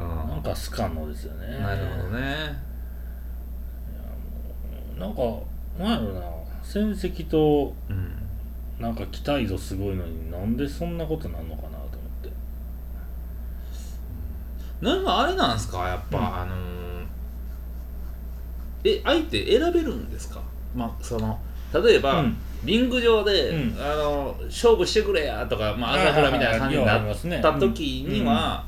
[0.00, 1.58] なんかスカンのですよね。
[1.58, 2.70] なるほどね。
[4.98, 5.22] なんか
[5.78, 6.20] なんやろな
[6.72, 8.12] 戦績とうん。
[8.78, 11.88] なんか期待度すごいのになんでそんなことなんのかなと思っ
[12.22, 12.30] て。
[14.80, 15.86] なんかあれなんですか？
[15.86, 16.24] やっぱ、うん。
[16.24, 16.58] あのー
[18.84, 20.40] え相手選べるんですか？
[20.74, 21.38] まあその
[21.74, 22.36] 例えば、うん。
[22.64, 23.78] リング上で、うん。
[23.78, 28.64] あの勝負してくれやとか、まあ、朝倉みたいな感じになった時には、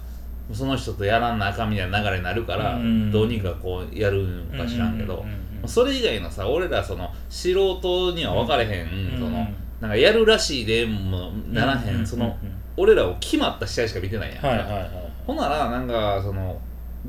[0.53, 3.11] その人とやらんなあかんみたいな流れになるから、うん。
[3.11, 9.19] どうにかこうやるんか知らんけど、うんうんうんうんそれ以外のさ俺らその素人には分かれへん、うん。
[9.19, 9.55] そのうん。
[9.81, 12.07] なんかやるらしいでもならへん、うん。
[12.07, 12.37] その
[12.77, 14.91] 俺らを決まった試合しか見てないやんか、はいはいはい
[15.27, 16.61] ほんならなんかその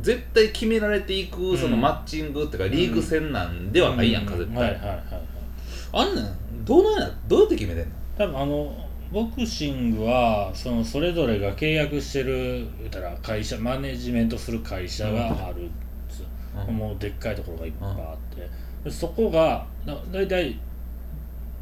[0.02, 1.82] 絶対決められていくそのうん。
[1.82, 5.04] マッチングっていうかリーグ戦なんではないやんか、う絶対、はいはいはいはい
[5.96, 7.92] あんなんどうなんやどうやって決めてんの？
[8.18, 15.70] 多分あのボクシングはそのそれぞれが契約してる言ったら会社マネジメントする会社がある
[16.72, 18.48] もうでっかいところがいっぱいあって、
[18.84, 20.60] でそこがだ大体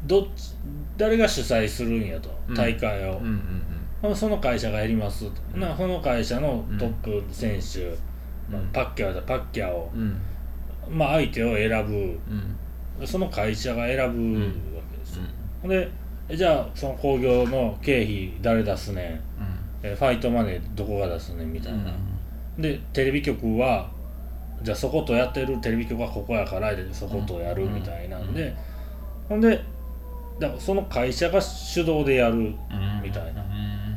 [0.06, 0.54] どっち
[0.96, 2.30] 誰が主催するんやと。
[2.48, 2.54] うん。
[2.54, 5.26] 大会を、うんその会社がやります。
[5.26, 5.60] と、うん。
[5.60, 7.96] なその会社のトップ選手、
[8.50, 8.68] まあうん。
[8.72, 10.20] パッキャオだパッキャオ、うん
[10.88, 10.98] うん。
[10.98, 11.92] まあ、相手を選ぶ。
[11.92, 13.06] うん。
[13.06, 15.22] その会社が選ぶわんけですよ、
[15.62, 15.90] ほんで
[16.28, 19.20] えじゃあその興行の経費誰出すねん？
[19.82, 21.52] えファイトマネーどこが出すねん？
[21.52, 21.92] みたいな、
[22.58, 23.90] でテレビ局は
[24.62, 28.54] じゃあそことやってるテレビ局はここやからでそことやるみたいなんで、
[29.28, 29.62] ほんで
[30.38, 32.54] だからその会社が主導でやるうん
[33.02, 33.92] みたいなうん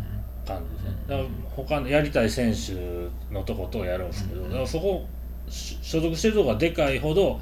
[0.46, 0.96] 感じですね。
[1.08, 5.06] だから他のやりたい選手のとことをやるんですけどだからそこ
[5.48, 7.40] し所属してるとこがでかいほど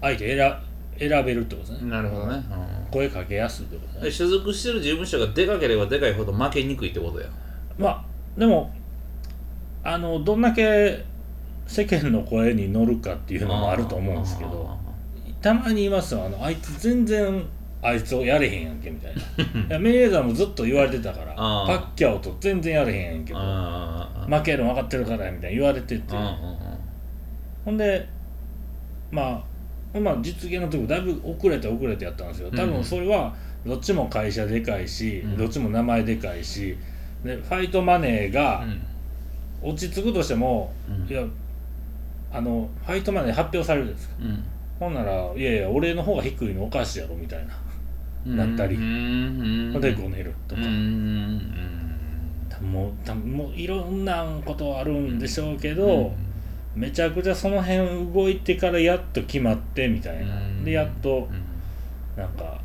[0.00, 0.56] 相手選
[0.96, 1.84] 選べるってことですね。
[1.84, 2.42] うんなるほどね、
[2.90, 4.04] 声かけやすいってことね。
[4.04, 7.28] で所属してる事務所がでかければでかいほど負けにくいってことや。
[7.78, 8.04] まあ
[8.38, 8.72] でも
[9.82, 11.04] あのどんだけ
[11.66, 14.76] 世間の声に乗るかっていうのもあると思うんですけど
[15.40, 16.24] たまに言いますよ。
[16.24, 17.44] あのあいつ全然
[17.82, 19.20] あいつをやれへんやんけみたいな。
[19.68, 23.38] いやメイウェザーもずっと言われてたからパッキャオと全然やれへんやんけど
[24.26, 26.14] 負けるの分かってるからやみたいな言われてて。
[27.64, 28.08] ほんで
[29.10, 29.44] ま
[29.94, 32.50] あまあ実現の時だいぶ遅れて遅れてやったんですよ。
[32.50, 33.34] 多分それは
[33.66, 35.36] どっちも会社でかいし、うん。
[35.36, 36.76] どっちも名前でかいし
[37.22, 38.64] でファイトマネーが
[39.62, 41.06] 落ち着くとしても、うん。
[41.06, 41.22] いや
[42.34, 44.14] あのファイトマネー発表されるじゃないですか。
[44.20, 44.44] うん。
[44.80, 47.54] ほんならいやいや俺の方が低いのおかしいやろみたいな。
[48.26, 48.36] うん。
[48.36, 48.76] なったり。
[49.80, 50.62] でごねるとか。
[52.60, 56.82] もう多分もういろんなことあるんでしょうけど、うん。
[56.82, 60.64] めちゃくちゃその辺動いてからやっと決まってみたいな、うん。
[60.64, 62.20] でやっとうん。
[62.20, 62.60] なんか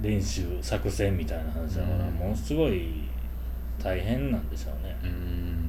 [0.00, 2.14] 練習作戦みたいな話だから、うん。
[2.14, 2.88] ものすごい
[3.80, 4.96] 大変なんでしょうね。
[5.04, 5.68] うん。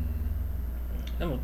[1.19, 1.37] でも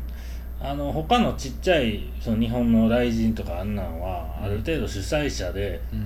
[0.60, 5.96] あの他のちっちゃいその日本の雷神とかあんなんはある程度主催者でう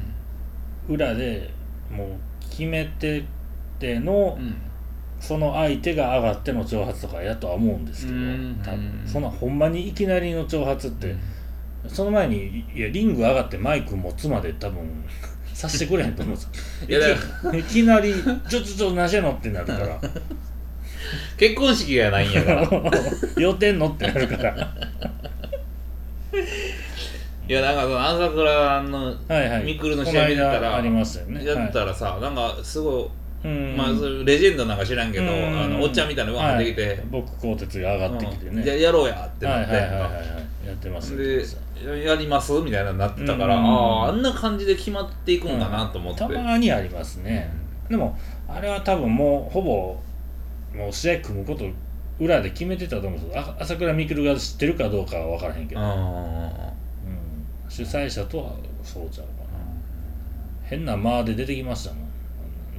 [0.92, 1.50] ん裏で
[1.90, 2.08] もう
[2.50, 3.24] 決めて
[3.78, 4.56] ての、うん
[5.20, 8.60] その相手が上がっての挑発とかやとは思うんですけど、うん。
[8.62, 11.16] 多分そんなほんまにいきなりの挑発って、
[11.88, 15.04] その前にいやリング上がってマイク持つまで多分
[15.54, 16.44] さしてくれへんと思うんで
[17.00, 17.54] すよ。
[17.58, 18.12] いきなり
[18.50, 19.98] 「ちょちょちょ何してんの?」ってなるから
[21.38, 22.68] 結婚式がないんやから
[23.38, 24.54] 「予定んの?」ってなるから。
[27.46, 29.64] いやなんかその朝倉のはいはい。
[29.64, 31.44] ミクルの試合見てたらこの間ありましたよね。
[31.44, 33.10] やったらさ、なんかすご
[33.44, 33.76] い、うん。
[33.76, 35.30] まあそういうレジェンドなんか知らんけど、うん。
[35.62, 38.66] あのおっちゃんみたいなのが入ってきて、はい僕鋼鉄が上がってきてね、うん。
[38.66, 40.10] ややろうやってはないって、はいはいはいはい
[40.66, 41.44] やってますで
[41.86, 43.64] ややりますみたいなのになってたから、うん。
[43.66, 43.68] あ
[44.06, 47.52] ああんな感じで決まっていくんかなと思って、たまにありますね、
[47.90, 50.00] でもあれは多分もうほぼ
[50.74, 51.66] もう試合組むこと
[52.18, 53.40] 裏で決めてたと思うんですよ。
[53.40, 56.72] あ朝倉未来が知ってるかどうかは分からへんけど、うん、あ
[57.68, 59.48] 主催者とはそうちゃうかな。
[60.62, 62.04] 変な間で出てきましたもん。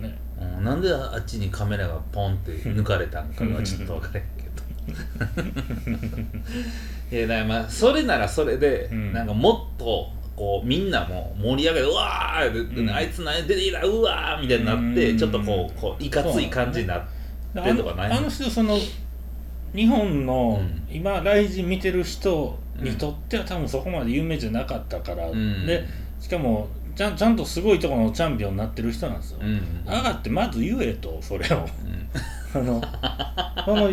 [0.01, 0.17] ね。
[0.39, 0.63] ーうん。
[0.63, 4.49] なんであっちにカメラがポンって抜かれたんかがちょっと分からへんけど。
[7.11, 9.13] いやだからまあそれならそれで、うん。
[9.13, 12.89] なんかもっとこうみんなも盛り上げてうわーって、うん。
[12.89, 15.17] あいつ何出てきたうわーみたいになって、うん。
[15.17, 17.07] ちょっとこうこういかつい感じになって
[17.55, 18.17] であ出るとかないの？
[18.17, 18.77] あの人その
[19.73, 20.95] 日本の、うん。
[20.95, 25.65] 今ライジン見てる人にとっては多分そこまで有名じゃなかったから、ん。
[25.65, 25.83] で
[26.19, 29.83] しかもちゃんちゃんとすごいところのチャンピオンになってる人なんですよ、うん。
[29.85, 31.59] 上がってまず言えとそれを。
[31.59, 32.09] うん。
[32.53, 32.81] あの
[33.65, 33.91] その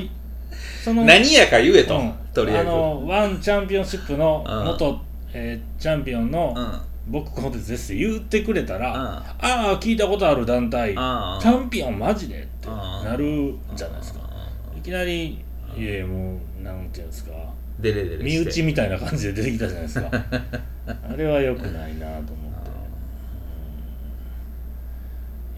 [0.85, 2.13] その何やか言えと、うん。
[2.33, 2.69] とりあえず。
[2.69, 4.65] あのワンチャンピオンシップのうん。
[4.67, 5.01] 元、
[5.33, 6.81] えーチャンピオンの、うん。
[7.09, 10.91] 僕ここで絶世言ってくれたら、あああ聞いたことある団体。
[10.91, 14.21] チあャンピオンマジでってあなるじゃないですか。
[14.23, 15.45] あいきなり
[15.77, 17.33] いやいやもうなんていうんですか。
[17.81, 20.11] デレデレ身内みたいな感じで出てきたじゃないですか。
[20.87, 22.71] あれは良くないなと思って。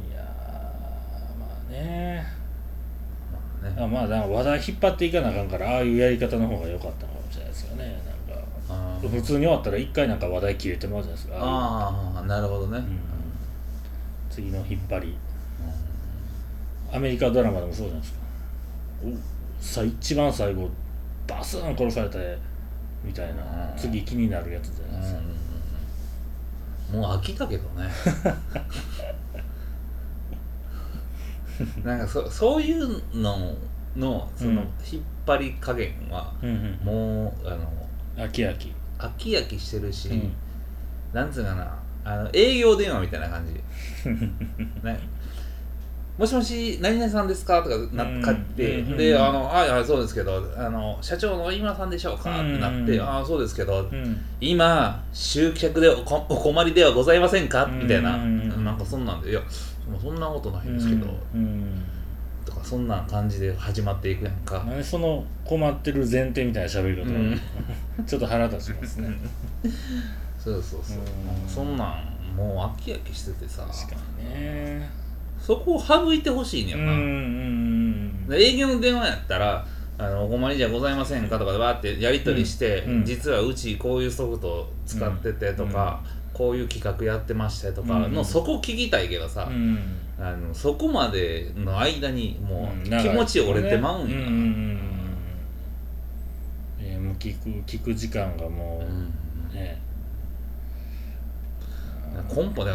[0.00, 0.10] うん。
[0.10, 2.24] いやーまあね。
[3.76, 7.96] まあまあ話題引っ張っていかなあかんからああいうやり方の方が良かったのかもしれないですよね。
[8.68, 11.36] なんか普通に終わったら一回なんか話題切れてまうじゃないですか。
[11.38, 12.98] ああーなるほどね、うん。
[14.30, 15.16] 次の引っ張り
[16.94, 18.18] アメリカドラマでもそうじゃないですか。
[19.04, 19.08] お
[19.62, 20.70] さ一番最後
[21.26, 22.38] バスーン殺されて
[23.02, 23.76] みたいなうん。
[23.76, 25.34] 次気になるやつじゃないですか、うん
[26.92, 27.88] もう飽きたけどね。
[31.82, 33.56] なんかそそういうの
[33.96, 34.58] のそのうん。
[34.92, 36.32] 引っ張り加減は
[36.84, 37.72] もうあの
[38.16, 38.72] 飽き飽き。
[38.98, 40.32] 飽き飽きしてるし、うん。
[41.12, 43.54] なんつうかなあの営業電話みたいな感じ。
[44.84, 45.00] ね
[46.16, 47.60] もしもし何々さんですか？
[47.62, 52.30] とかなうんかって、うんで、あの、はいはい、そうですけど、あの、社長の今さんでしょうか？
[52.40, 53.04] ってなって、うん。
[53.04, 54.20] ああ、そうですけど、うん。
[54.40, 57.66] 今、集客でお困りではございませんか？
[57.66, 58.64] みたいな、うん。
[58.64, 59.40] なんかそんなんで、いや、
[59.90, 61.82] もうそんなことないんですけど、うん。
[62.46, 64.58] とか、そんな感じで始まっていくやんか。
[64.58, 67.40] なんでその困ってる前提みたいな喋り方、うん。
[68.06, 69.08] ちょっと腹立ちますね。
[70.38, 70.98] そうそうそう。
[70.98, 71.48] うん。
[71.48, 74.90] そんなん、もう飽き飽きしててさ、確かにね
[75.44, 76.92] そこを省いてほしいねうんんな。
[76.92, 79.66] うんで営業の電話やったら
[79.98, 86.00] あの「お困りじゃございませんか?」とかでバーってやり取りして、うんうん実はうちこういうソフトを使っててとか、
[86.32, 88.24] こういう企画やってましてとかの、うん。
[88.24, 89.78] そこ聞きたいけどさ、うん。
[90.18, 94.78] あのそこまでの間にもううん気持ち折れてまうんやな、うんうんうん
[96.80, 99.12] えーもう聞く聞く時間がもう、うん
[99.54, 99.78] ね。
[102.28, 102.70] コンポで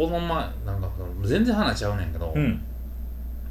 [0.00, 0.28] この前
[0.64, 0.90] なんか
[1.22, 2.62] 全然話しちゃうねんけど、うん。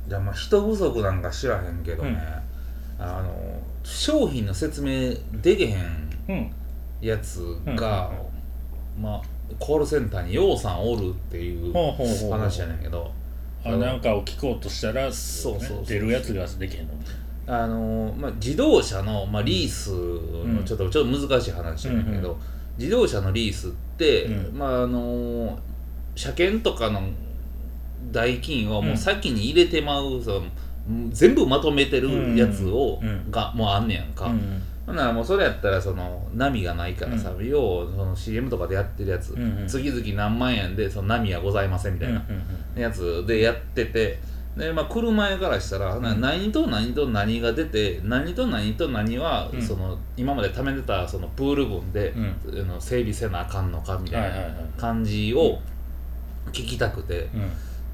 [0.07, 2.19] いやまあ人不足なんか知らへんけどね、
[2.97, 6.51] あの商品の説明できへんうん。
[7.01, 8.12] やつが、
[8.99, 9.21] まあ
[9.59, 11.71] コールセンターにようさんおるっていう
[12.31, 13.12] 話やねんけど。
[13.63, 16.93] あなんかを聞こうとしたら、そうそうそう出るやつができへんの
[17.45, 22.38] あの、まあ、自動車の、まあ、リースのちょっと,、ちょっと難しい話やねんけど、うん。
[22.77, 24.57] 自動車のリースって、うん。
[24.57, 25.59] まああの
[26.19, 27.01] 車検とかの
[28.12, 30.47] 代金はもう先に入れてまう、その
[31.12, 33.32] 全部まとめてるやつを、うん。
[33.32, 34.62] がもうあんねやんか、うん。
[34.86, 39.65] ほんならもうそれやったらその波がないからさ、ようその CM とかでやってるやつ、うんうん。
[39.65, 42.21] 月々何万円でその波はございませんみたいな
[42.75, 44.19] やつでやってて
[44.58, 49.62] で、まあ、車屋からしたら、な何と何と何が出て何と何と何は、うん。
[49.62, 52.13] その今まで貯めてたそのプール分で、
[52.79, 55.60] 整備せなあかんのかみたいな感じを
[56.49, 57.29] 聞きたくて、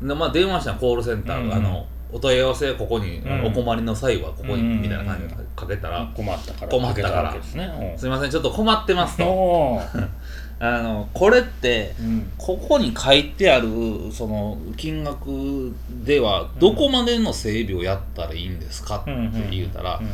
[0.02, 0.08] うん。
[0.08, 3.46] でまあ、電話したのコールセンター、うんあのお問い合わせはここに、うん。
[3.46, 4.82] お困りの際はここに、うん。
[4.82, 7.34] みたいな感じでかけたら、困ったから困ったから。
[7.34, 7.96] ね。
[7.98, 9.82] すいませんちょっと困ってますうんと
[10.58, 12.32] あのこれってうん。
[12.38, 13.68] ここに書いてある
[14.12, 15.74] その金額
[16.06, 19.12] ではどこまでの整備をやったらいいんですかって
[19.52, 20.10] 言うたら、うん。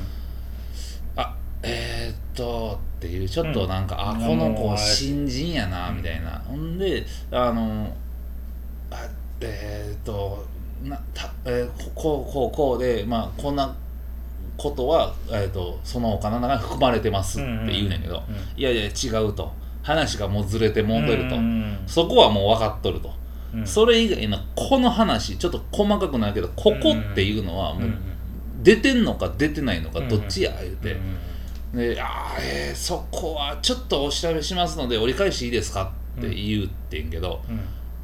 [1.17, 4.19] あえー、っとっていうちょっとなんか、あうん。
[4.19, 7.93] この子新人やなうんみたいな、ほんであの
[8.91, 9.08] あ
[9.39, 10.45] えー、っと
[10.84, 13.75] なた、えーこうこうこうでまあこんな
[14.58, 19.51] ことは、えー、っとその他の中に含まれてますって言うねんけど、うんいやいや違うと。
[19.84, 21.80] 話がもうずれてもうてると、うん。
[21.88, 23.12] そこはもう分かっとると、
[23.51, 23.65] うん。
[23.65, 27.97] それ以外のこの話ちょっと細かくなるけどここっていうのはもううん。
[28.61, 31.18] 出てんのか出てないのかうんどっちや言うて、うん
[31.74, 37.59] であーえーそこはちょっとお調べしますので折り返しいいですかって言うってんけど、うん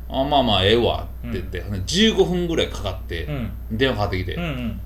[0.09, 3.51] あまあまあええわって言って、15分ぐらいかかってうん。
[3.71, 4.81] 電話かかってきて「うんうん。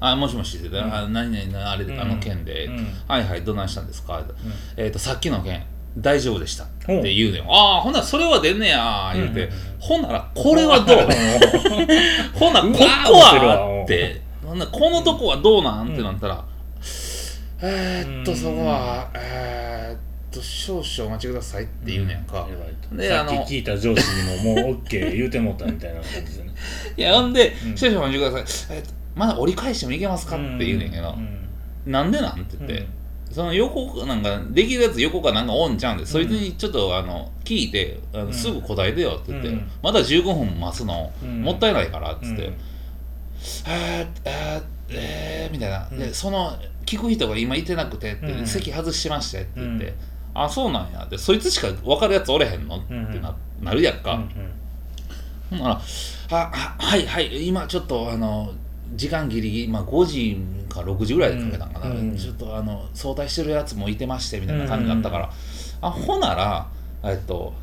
[0.00, 0.94] あもしもし」って言って、うん。
[0.94, 2.00] あ何々なあれ、うん。
[2.00, 2.86] あの件で、うん。
[3.08, 4.22] はいはいどないしたんですか?」
[4.76, 5.62] えーとさっきの件
[5.96, 10.98] 大丈夫でした」って言うのよ「ああほんならそれは出んねや」言うて、うんほんならこれはどう？
[12.38, 15.88] ほんならここはって ほんならこのとこはどうなん？
[15.92, 16.44] ってなったら、
[17.60, 19.98] えー、っとうんそこはえー、っ
[20.38, 22.46] と少々お待ちくださいって言うねやんか、
[22.92, 26.50] ででさっき聞いた上司にももう OK 言うてもったみたいな感じでね。
[26.96, 27.76] いやほんで、うん。
[27.76, 28.82] 少々お待ちください、え
[29.14, 31.92] まだ折り返してもいけますかって言うねんけど、うん。
[31.92, 32.86] なんでなんって言って、
[33.30, 38.32] その横なんかできるやつ横かなんかおんちゃうんで、そいつにちょっとあの聞いてあの、うん。
[38.32, 39.70] すぐ答えてよって言って、うん。
[39.82, 41.42] まだ15分待つの、うん。
[41.42, 42.54] もったいないからっつって、うん。
[43.66, 45.98] えー、えー、えー、みたいな、うん。
[45.98, 48.46] でその聞く人が今いてなくてって、うん。
[48.46, 49.94] 席外してましてって言って、うん
[50.44, 51.06] あそうなんや。
[51.10, 53.04] でそいつしか分かるやつおれへんの、うんうん。
[53.06, 54.30] ってななるやんか、うん
[55.50, 55.80] ほんなら
[56.30, 58.52] あははいはい今ちょっとあの
[58.94, 65.30] 時間ギリギリ、まあ、5時か6時ぐらいでかけたんかな、うんうんちょっとあの早退してるやつもいてましてみたいな感じだったから、
[65.80, 66.68] あほなら
[67.02, 67.54] えっと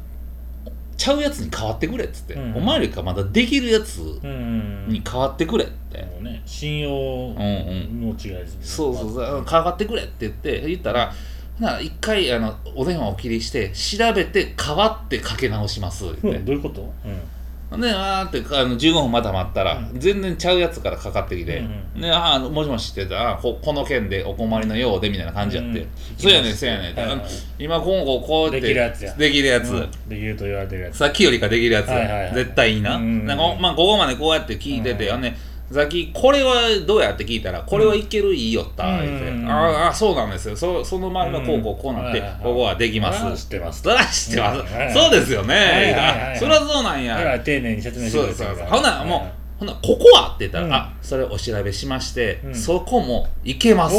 [0.97, 8.01] ちゃうやつに変わってくれっつって、うんお前よりかまだできるやつうんうんに変わってくれって、もうね信用うんうん。
[8.01, 8.59] の違いですね。
[8.63, 9.45] そうそうそう。
[9.47, 11.15] 変わってくれって言って言ったらほ
[11.59, 16.27] な一回あのお電話をお切りして調べて変わってかけ直しますって。
[16.27, 16.93] うんどういうこと？
[17.05, 17.81] うん。
[17.81, 19.99] で、あーってあの15分また待ったら、うん。
[19.99, 21.57] 全然ちゃうやつからかかってきて、
[21.95, 25.87] うんで、あーもしもしって言ったら、ここの件でお困りのようでみたいな感じやって、うん。
[26.17, 27.21] そうやねん、そうやねはいはい
[27.57, 29.13] 今今後こうやってできるやつや。
[29.15, 29.91] できるやつ、うん。
[30.07, 30.97] できると言われてるやつ。
[30.97, 32.97] さっきよりかできるやつ、はいはいはい絶対いいな。
[32.97, 35.35] うんなんかまあ、ここまでこうやって聞いてて、うんね、
[35.71, 39.01] さっきこれはどうやって聞いたら、これはいける、いいよった、うん。
[39.01, 40.55] 言って、うんあーあー、そうなんですよ。
[40.55, 43.43] そその前はこうこうこうなって、うんここはできます。
[43.43, 43.81] 知ってます。
[43.81, 44.59] そら知ってます。
[44.59, 44.93] うん。
[44.93, 46.35] そうですよね。
[46.39, 47.39] そりゃそうなんや。
[47.39, 50.73] 丁寧に説明してくそうそうほなもう、はいほなここはって言ったら、うん。
[50.73, 52.55] あそれお調べしまして、うん。
[52.55, 53.95] そこもいけます。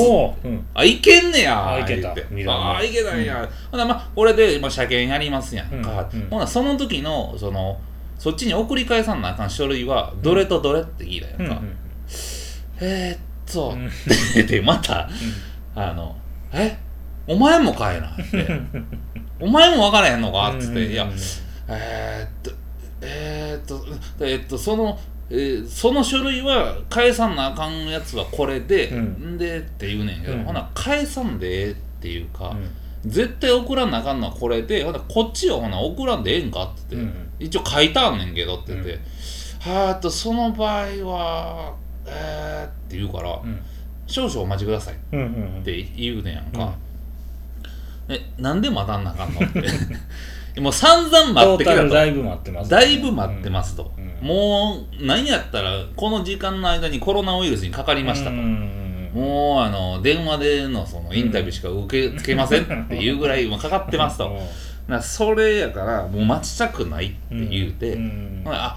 [0.74, 2.10] あいけんねやあいけた。
[2.12, 7.78] あいけたんや、ほなまあこれで、まあ、車検やりますやんか、ほなその時のその
[8.18, 11.48] そっちに送り返さなあかん書類はどれとどれって聞いたやんか、うん。
[11.48, 11.76] うん
[12.80, 13.90] えー、っと、うん。
[14.34, 15.08] ででまた
[15.74, 16.16] あの
[16.52, 16.78] え
[17.26, 18.08] お前もかいな。
[18.08, 18.60] って
[19.40, 20.54] お前も分からへんのか？
[20.56, 21.10] っつって、いや
[21.68, 22.50] えーっと、
[23.02, 23.84] えーっと、
[24.24, 24.98] えーっと、その、
[25.28, 29.34] えーその書類は返さんなあかんやつはこれで、うん。
[29.34, 30.44] んでって言うねんけど、うん。
[30.44, 33.10] ほな、返さんでええっていうか、うん。
[33.10, 36.62] 絶対送らなあかんのはこれで、ほな、こっちをほな、送らんでええんか？
[36.62, 38.98] って言って、うん一応書いたんねんけどって言って、
[39.60, 41.74] はーっと、その場合は、
[42.06, 43.60] えーって言うから、うん。
[44.06, 45.24] 少々お待ちくださいっうんう
[45.60, 46.72] んて言うねんやんか。
[48.08, 50.60] え、なんで待たんなあかんのって。
[50.60, 51.88] もう散々待ってきたと。
[51.88, 64.38] だいぶ待ってますだいぶ待ってますと、うんもう何やったらこの時間の間にコロナウイルスにかかりましたと、うんうんうんもうあの電話でのそのインタビューしか受け付けませんっていうぐらいもうかかってますと、
[64.88, 68.42] うんだからそれやからもう待ちたくないって言うて、うん。
[68.46, 68.76] あ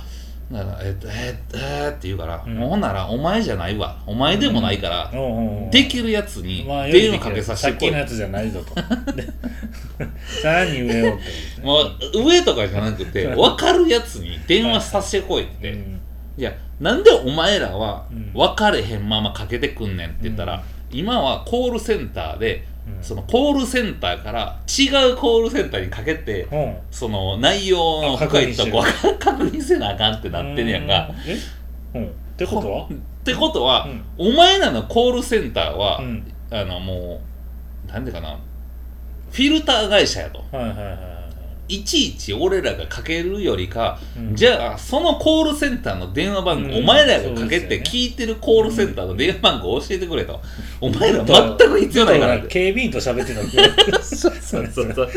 [0.52, 2.56] だからえっとえっとえーって言うから、うん。
[2.58, 4.02] ほんならお前じゃないわ。
[4.08, 8.74] お前でもないから、おうおうおうできるやつにまあ電話かけさせさってきこいのやつじゃないぞと。
[9.14, 9.28] で
[10.42, 16.02] さらに上をってもう上とかじゃなくて分かるやつに電話させてこいって、うん。
[16.38, 18.34] いやなんでお前らはうん。
[18.34, 26.78] 分かれへんままかけてくんねんって言ったら、今はコールセンターで、うんそのコールセンターから違うコールセンターにかけて、うん。
[26.92, 28.84] その内容の深いとこ
[29.20, 31.10] 確認せなあかんってなってんねやんか。
[31.26, 31.38] え？
[32.00, 32.06] うん。
[32.08, 32.86] ってことは？
[32.86, 32.88] っ
[33.24, 34.04] てことは、うん。
[34.18, 36.32] お前らのコールセンターは、うん。
[36.52, 37.22] あのも
[37.88, 38.38] うなんでかな
[39.32, 40.44] フィルター会社やと。
[40.52, 40.86] はいはいはい。
[40.86, 41.19] は
[41.70, 44.36] いいちいち俺らがかけるよりか、うん。
[44.36, 46.84] じゃあそのコールセンターの電話番号、うん。
[46.84, 50.42] お前らがかけて聞いてるコールセンターの電話番号教えてくれと、
[50.82, 52.40] お前ら全く必要ないから。
[52.42, 54.94] 警備員と喋ってたってそうそうそう。
[54.94, 55.10] そう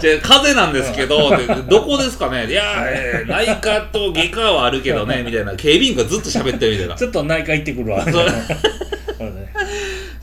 [0.00, 1.30] じゃあ風邪なんですけど
[1.70, 2.50] どこですかね？
[2.50, 5.54] いや、えー内科と外科はあるけどねみたいな。
[5.54, 6.94] 警備員がずっと喋ってるみたいな。
[6.96, 8.04] ちょっと内科行ってくるわ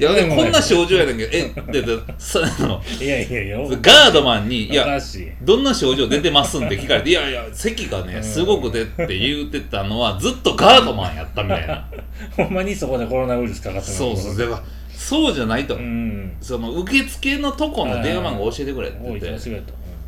[0.02, 1.32] やこんな症状やねんけど。
[1.34, 5.00] えででそあのいやいやいやガードマンに「いおや
[5.42, 8.24] どんな症状出てますん?」って聞かれて「いやいや咳がねうん。
[8.24, 11.88] すごく出って言うてたのはずっとガードマンやった」みたいな。
[12.36, 13.98] ほんまにそこでコロナウイルスかかってます。
[13.98, 14.38] そうそう。
[14.38, 14.62] では
[14.94, 16.34] そうじゃないと、うん。
[16.42, 19.28] その受付のとこの電話番号教えてくれって言って。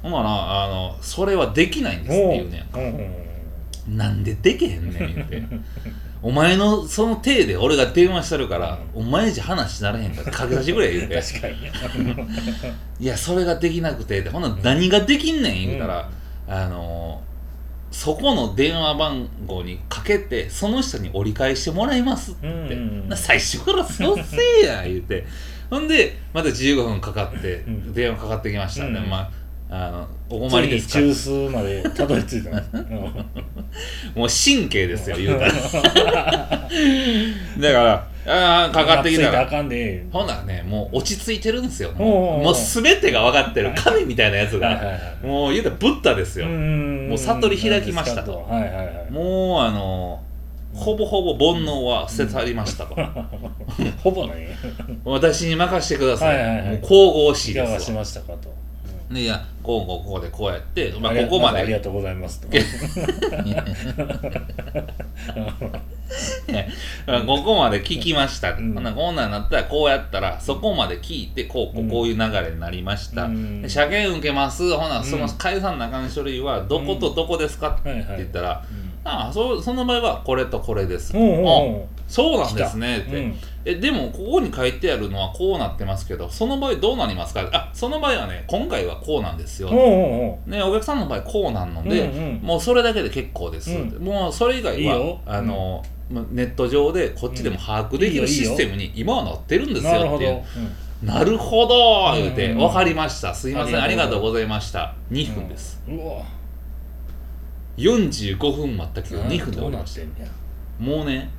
[0.02, 2.84] ほんならあの「それはできないんです」って言うねんうん。
[2.84, 3.00] うん。
[3.89, 3.98] うん。
[3.98, 5.44] なんでできへんねん言って
[6.24, 11.22] お前のその体で俺が電話してるから、お前じゃ話ならへんからかけさせてくれ言うて。
[11.22, 11.72] 確かにね。
[13.00, 16.10] いやそれができなくてってほんなら何ができんねん言うたら、
[16.48, 17.22] あの
[17.92, 22.48] そこの電話番号にかけてその人に折り返してもらいますって。
[22.48, 22.82] 言って、うん。
[22.82, 25.26] うんうんな最初からそうせえや言うて。
[25.70, 27.94] ほんでまた15分かかってうん。
[27.94, 28.86] 電話かかってきました。
[28.88, 29.10] ね、うん。
[29.10, 29.32] まあ
[29.76, 30.94] あのおつ困りですか？
[31.00, 32.62] 中枢までたどり着いたね
[34.14, 35.52] もう神経ですよ言うたら。
[35.52, 35.58] だ
[36.70, 36.70] か
[37.58, 39.46] らあーかかってきたら。
[39.50, 41.90] ほんならねもう落ち着いてるんですよ。
[41.98, 44.80] おうもう全てが分かってる神みたいなやつが。
[45.24, 46.46] もう言うたらブッダですよ。
[46.46, 46.52] も
[47.10, 48.44] もう悟り開きましたと。
[48.48, 50.22] はいはいはいもうあの
[50.74, 52.96] ほぼほぼ煩悩は捨て去りましたと。
[54.04, 54.50] ほぼね
[55.06, 56.36] 私に任せてください。
[56.38, 56.66] はいはいはい。
[56.68, 58.53] もう神々しいですわましたかと
[59.14, 62.47] でいやこうこうこうでこうやって、まあ、ここまずありがでとうございますと
[67.26, 68.74] ここまで聞きました、うん。
[68.74, 71.89] ほんならこんなんなったらこうやったらそこまで聞いてこうこううん。
[71.89, 73.61] こういう流れになりました、うん。
[73.61, 74.72] で車検受けます。
[74.76, 79.09] ほなそのうん解散なあかん書類はどことどこですかってはいはい言ったら、うん。
[79.09, 81.82] ああそその場合はこれとこれです、おうおうおう。
[81.84, 83.36] あそうなんですねって、うん
[83.66, 87.47] えでもここに書いてあるのはこうなってますけどその場合どうなりますか？
[87.53, 94.03] あその場合はね今回はこうなんですよ、おうおうね、お客さんの場合こうなんので、うんうんもうそれだけで結構です、うん。
[94.03, 100.43] もうそれ以外はあの、まネット上でこっちでも把握できるシステムに今はなってるんですよっていう。
[101.05, 102.14] なるほど。
[102.16, 103.34] 言うて、うん分かりました。
[103.34, 103.78] すいません。
[103.78, 104.95] あありがとうございました。
[105.11, 106.22] 2分です、うん、うわ。
[107.78, 110.84] 45分待ったけど2分で終わりました。
[110.84, 111.30] もうね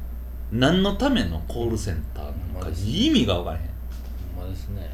[0.54, 3.68] 何のためのコールセンターなのか意味が分からへん。
[4.36, 4.88] ほんまですね。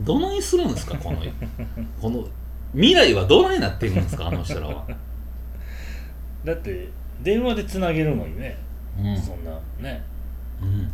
[0.00, 1.18] どないするんですかこの
[2.00, 2.26] この
[2.72, 4.86] 未来はどないなってるんですかあの人らは、
[6.44, 6.88] だって
[7.22, 8.56] 電話でつなげるのにね、
[8.98, 9.16] うん。
[9.20, 10.02] そんなね、
[10.62, 10.80] うんうん。
[10.80, 10.88] う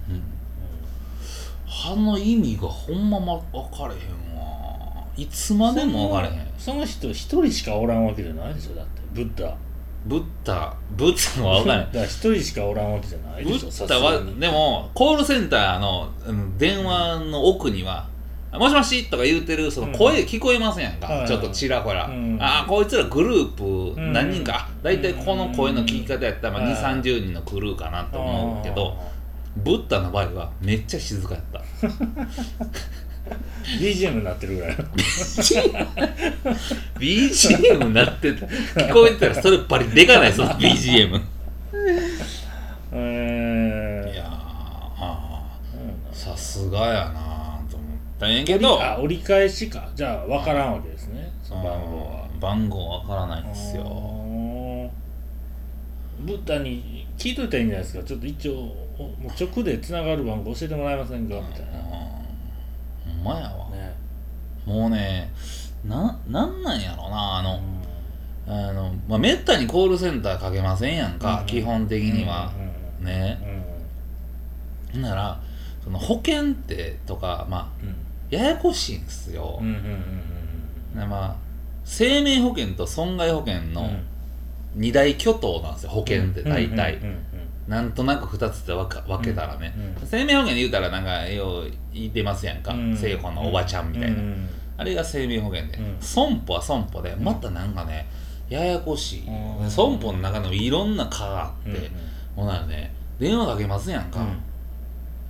[1.65, 3.99] 歯の意味がほんまま分かれへ
[4.35, 5.07] んわ。
[5.17, 6.47] いつまでも分かれへん。
[6.59, 9.03] その人一人しかおらんわけじゃないでしょだって。
[9.15, 9.57] ブッダ
[10.07, 14.41] ブッダブッダは分かれへん だから一人しかおらんわけじゃないブでしょさッダはすがに。
[14.41, 18.07] でもコールセンターのうん電話の奥には
[18.53, 22.39] 「もしもし」とか言うてるその声聞こえませんやんか、ちょっとちらほら、うん。
[22.41, 28.97] ああこいつらグループうん何人か、あ大体この声の聞き方やったら、まあ、はい2 3 0人のクルーかなと思うけど
[29.57, 31.61] ブッダの場合はめっちゃ静かやった
[33.81, 34.77] BGM になってるぐらい。
[36.99, 41.21] BGM になってて聞こえてたらそれバリでかないその BGM
[42.93, 44.25] えいや
[46.13, 48.27] さすがやなと思った。
[48.27, 48.83] んやけど。
[48.83, 49.91] あ折り返しか。
[49.95, 51.31] じゃあ分からんわけですね。
[51.43, 52.29] その番号は。
[52.33, 52.41] うん。
[52.41, 53.83] 番号わからないんですよ。
[56.21, 58.05] ブッダに聞いといたらいいんじゃないですか。
[58.05, 58.53] ちょっと一応
[58.99, 61.37] おもう直でつながる番号教えてもらえませんか？
[61.37, 62.18] みたいな
[63.29, 63.71] まやわ。
[63.71, 63.95] ね。
[64.67, 65.33] もうね
[65.85, 67.61] ななんなんやろなあの、
[68.47, 68.53] うん。
[68.53, 72.53] あのまあめったにコールセンターかけませんやんか、うん基本的には、
[73.01, 73.39] うんね
[74.95, 75.41] うんなら
[75.85, 77.95] その保険ってとかまあうん。
[78.31, 79.59] ややこしいんですよ、
[80.95, 81.37] まあ
[81.85, 84.05] 生命保険と損害保険のうん。
[84.75, 87.19] 二大巨頭なんですよ保険って大体、うんうんうん
[87.69, 92.95] なんとなく2つって分か分けたらね、うん生命保険で言うたらなんかよう言ってますやんか、うん。
[92.95, 94.49] のおばちゃんみたいな、うん。
[94.79, 95.97] あれが生命保険で、うん。
[96.01, 98.09] 損保は損保でまたなんかね
[98.49, 99.29] ややこしい、
[99.61, 101.91] うん損保の中でもいろんな科があって、うんうん。
[102.37, 104.21] ほならね電話かけますやんか、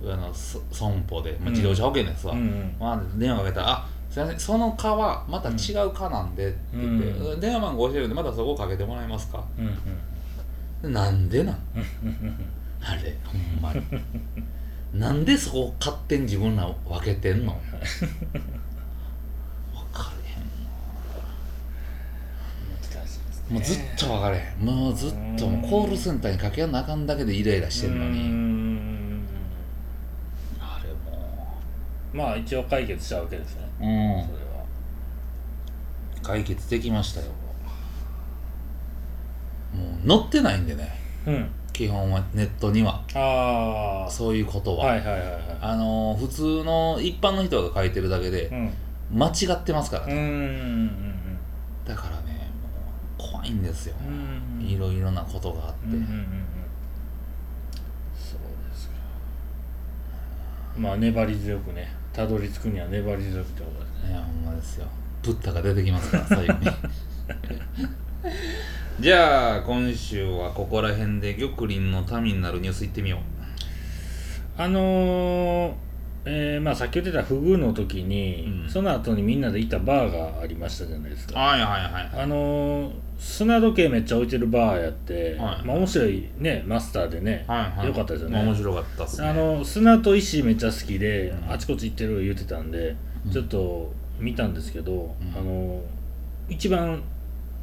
[0.03, 9.43] あのそ損保で、まあ、自動車保険ですわ、うんうんまあ、電話かけたら「あすいませんその科はまた違う科なんで」って言って、う電話番号教えるんでまたそこかけてもらえますか?
[9.57, 9.81] うんうん」で
[10.81, 11.55] なんでなん？
[12.03, 12.35] うん。
[12.81, 13.83] あれほんまに。
[14.93, 17.53] なんでそこ勝手に自分ら分けてんの？
[17.53, 17.59] 分
[19.91, 20.45] かれへん
[22.75, 24.65] 難しいですねもうずっと分かれへん。
[24.65, 29.25] もうずっともうコールセンターにかけなあかんだけでイライラしてんのうにん。
[30.59, 31.57] あれも
[32.13, 33.69] まあ一応解決したわけですね。
[33.81, 33.89] ううん。
[34.25, 34.65] それは。
[36.23, 37.27] 解決できましたよ
[39.73, 40.89] もう載ってないんでね。
[41.27, 41.49] うん。
[41.73, 43.01] 基本はネットには。
[43.15, 48.73] ああそういうことは、はいはいはいはあのー普通の一般の人が書いてるだけいでうん。
[49.17, 50.87] 間違ってますからうね、ん
[51.83, 52.51] だからね
[53.17, 54.61] もう怖いんですよ、うん。
[54.63, 56.25] いろいろなことがあって、うんうんうんうん。
[58.15, 58.39] そう
[58.71, 58.93] ですか。
[60.77, 61.91] まあ粘り強くね。
[62.13, 64.11] たどり着くには粘り強くってことですね。
[64.11, 64.85] いやほんまですよ。
[65.23, 66.67] ブッダが出てきますから最後に
[68.99, 73.19] じゃあ今週はここら辺で玉林の民になるニュースいってみよう。
[74.61, 75.73] あのー
[76.25, 78.69] えーまあさっき言ってたフグの時に、うん。
[78.69, 81.39] その後にみんなで行ったバーがありましたじゃないですか。
[81.39, 82.23] はいはいはい。
[82.23, 85.65] あのー砂時計めっちゃ置いてるバーやって、はい。
[85.65, 87.87] まあ面白いねマスターでね、はいはい。
[87.87, 88.43] よかったですよね。
[88.43, 89.29] 面白かったっすね。
[89.29, 91.51] あの砂と石めっちゃ好きで、うん。
[91.53, 93.31] あちこち行ってる言ってたんで、うん。
[93.31, 95.15] ちょっと見たんですけど、ん。
[95.37, 95.81] あの
[96.49, 97.01] 一番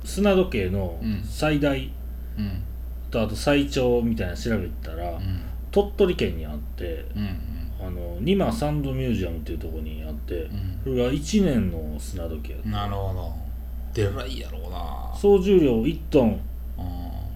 [0.07, 1.23] 砂時計のうん。
[1.25, 1.93] 最大
[2.39, 2.63] うん。
[3.11, 5.41] とあと最長みたいなの調べたら、うん。
[5.71, 7.39] 鳥取県にあってうん
[7.79, 10.81] あのニマサンドミュージアムっていうところにあって、うん。
[10.85, 13.35] それが1年の砂時計うんなるほど。
[13.93, 15.15] でらいやろうな。
[15.19, 16.41] 総重量1トン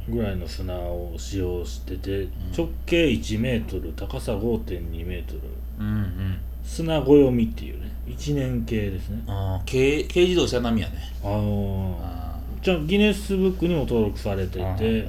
[0.08, 0.14] うん。
[0.14, 5.40] ぐらいの砂を使用してて、直径1メートル高さ5.2メートル。
[5.78, 6.40] うんうん。
[6.62, 9.22] 砂暦っていうね1年系ですね。
[9.26, 10.96] あー軽軽自動車並みやね。
[11.22, 12.29] あのあ
[12.62, 15.08] じゃあギネスブックにも登録されててー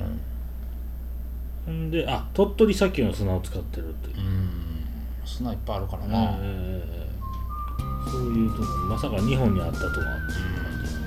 [1.66, 4.18] ほんであ鳥取砂丘の砂を使ってるという。
[4.18, 4.49] う、ん。
[5.26, 7.08] 砂いっぱいあるからな、ええ
[8.10, 10.97] そういうとこまさか日本にあったとはっていう感じなんです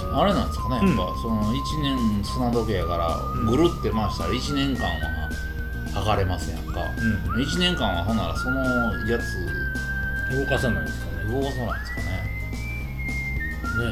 [0.00, 3.46] けど、あれなんですかねやっぱ、うんその1年砂時計やからん。
[3.46, 4.90] ぐるって回したら1年間は
[5.94, 7.42] 測れますやんか、えーうん。
[7.42, 8.62] 1年間はほんならその
[9.08, 9.36] やつ
[10.38, 11.32] 動かさないですかね。
[11.32, 12.03] 動かさないですかね
[13.78, 13.84] ね。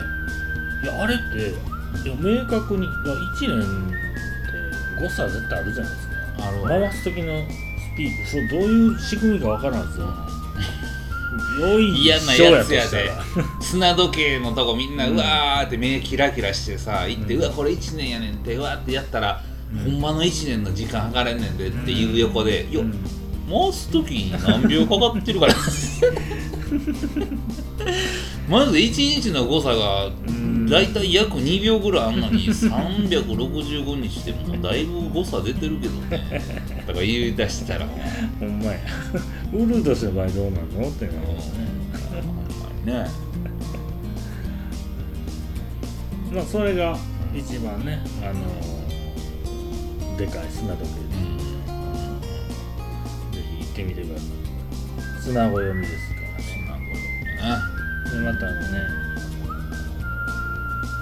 [0.83, 1.51] いやあれって
[2.09, 2.93] いや明確にいや
[3.37, 3.93] 1年っ
[4.97, 6.15] て誤差絶対あるじゃないですか。
[6.49, 6.69] あるわ。
[6.69, 8.31] 回す時のスピード。
[8.51, 10.07] そうどういう仕組みかわからんです よ
[11.61, 13.11] 良い嫌なやつやで。
[13.61, 19.93] 砂時計のとこみんなうわーって目キラキラしてさ行って、ううんわこれ1年やねんってうわーってやったら、うん。
[19.93, 22.95] ほんまの1年の時間測れんねんでっていう横で、ようん
[23.51, 25.55] 回す時に何秒かかってるから
[28.49, 30.67] まず1日の誤差がん。
[30.69, 36.41] だいたい約2秒ぐらいあんのに 365日でもだいぶ誤差出てるけどね。
[36.87, 37.87] とか言い出したら
[38.41, 38.79] ほんまや。
[39.53, 40.89] ウルド氏の場合どうなんの？
[40.89, 41.59] ってなりますね
[42.93, 43.07] ね。
[46.33, 46.97] まあそれが
[47.35, 50.95] 一番ねあのでかい砂時計
[53.37, 55.23] でぜひ行ってみてください。
[55.23, 56.12] 砂ご読みです
[58.21, 58.89] またあのね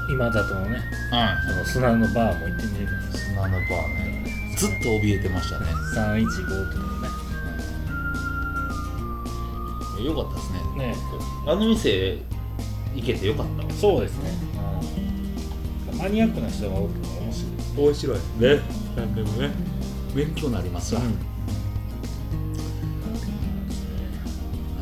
[0.09, 0.81] 今里のね
[1.11, 1.53] はい。
[1.53, 4.55] その砂のバーも行ってみてくだ砂のバーね。
[4.57, 7.09] ずっと怯えてましたね、315っていうね。
[9.99, 10.05] うん。
[10.05, 10.59] よかったですね。
[10.77, 10.95] ね。
[11.47, 12.19] あの店
[12.95, 13.71] 行けてよかったわ。
[13.73, 14.31] そうですね、
[15.99, 17.49] マニアックな人が多くて面白
[17.85, 17.87] い。
[17.87, 18.17] 面白い。
[18.57, 18.61] ね。
[18.97, 19.51] なんでもね
[20.15, 21.01] 勉強になりますわ、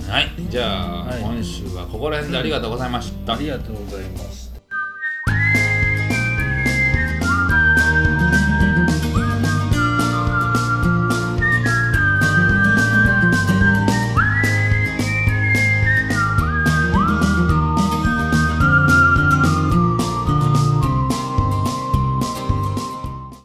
[0.08, 0.30] はい。
[0.48, 1.20] じゃあ、はい。
[1.20, 4.47] 今週はここら辺でありがとうございました、ありがとうございました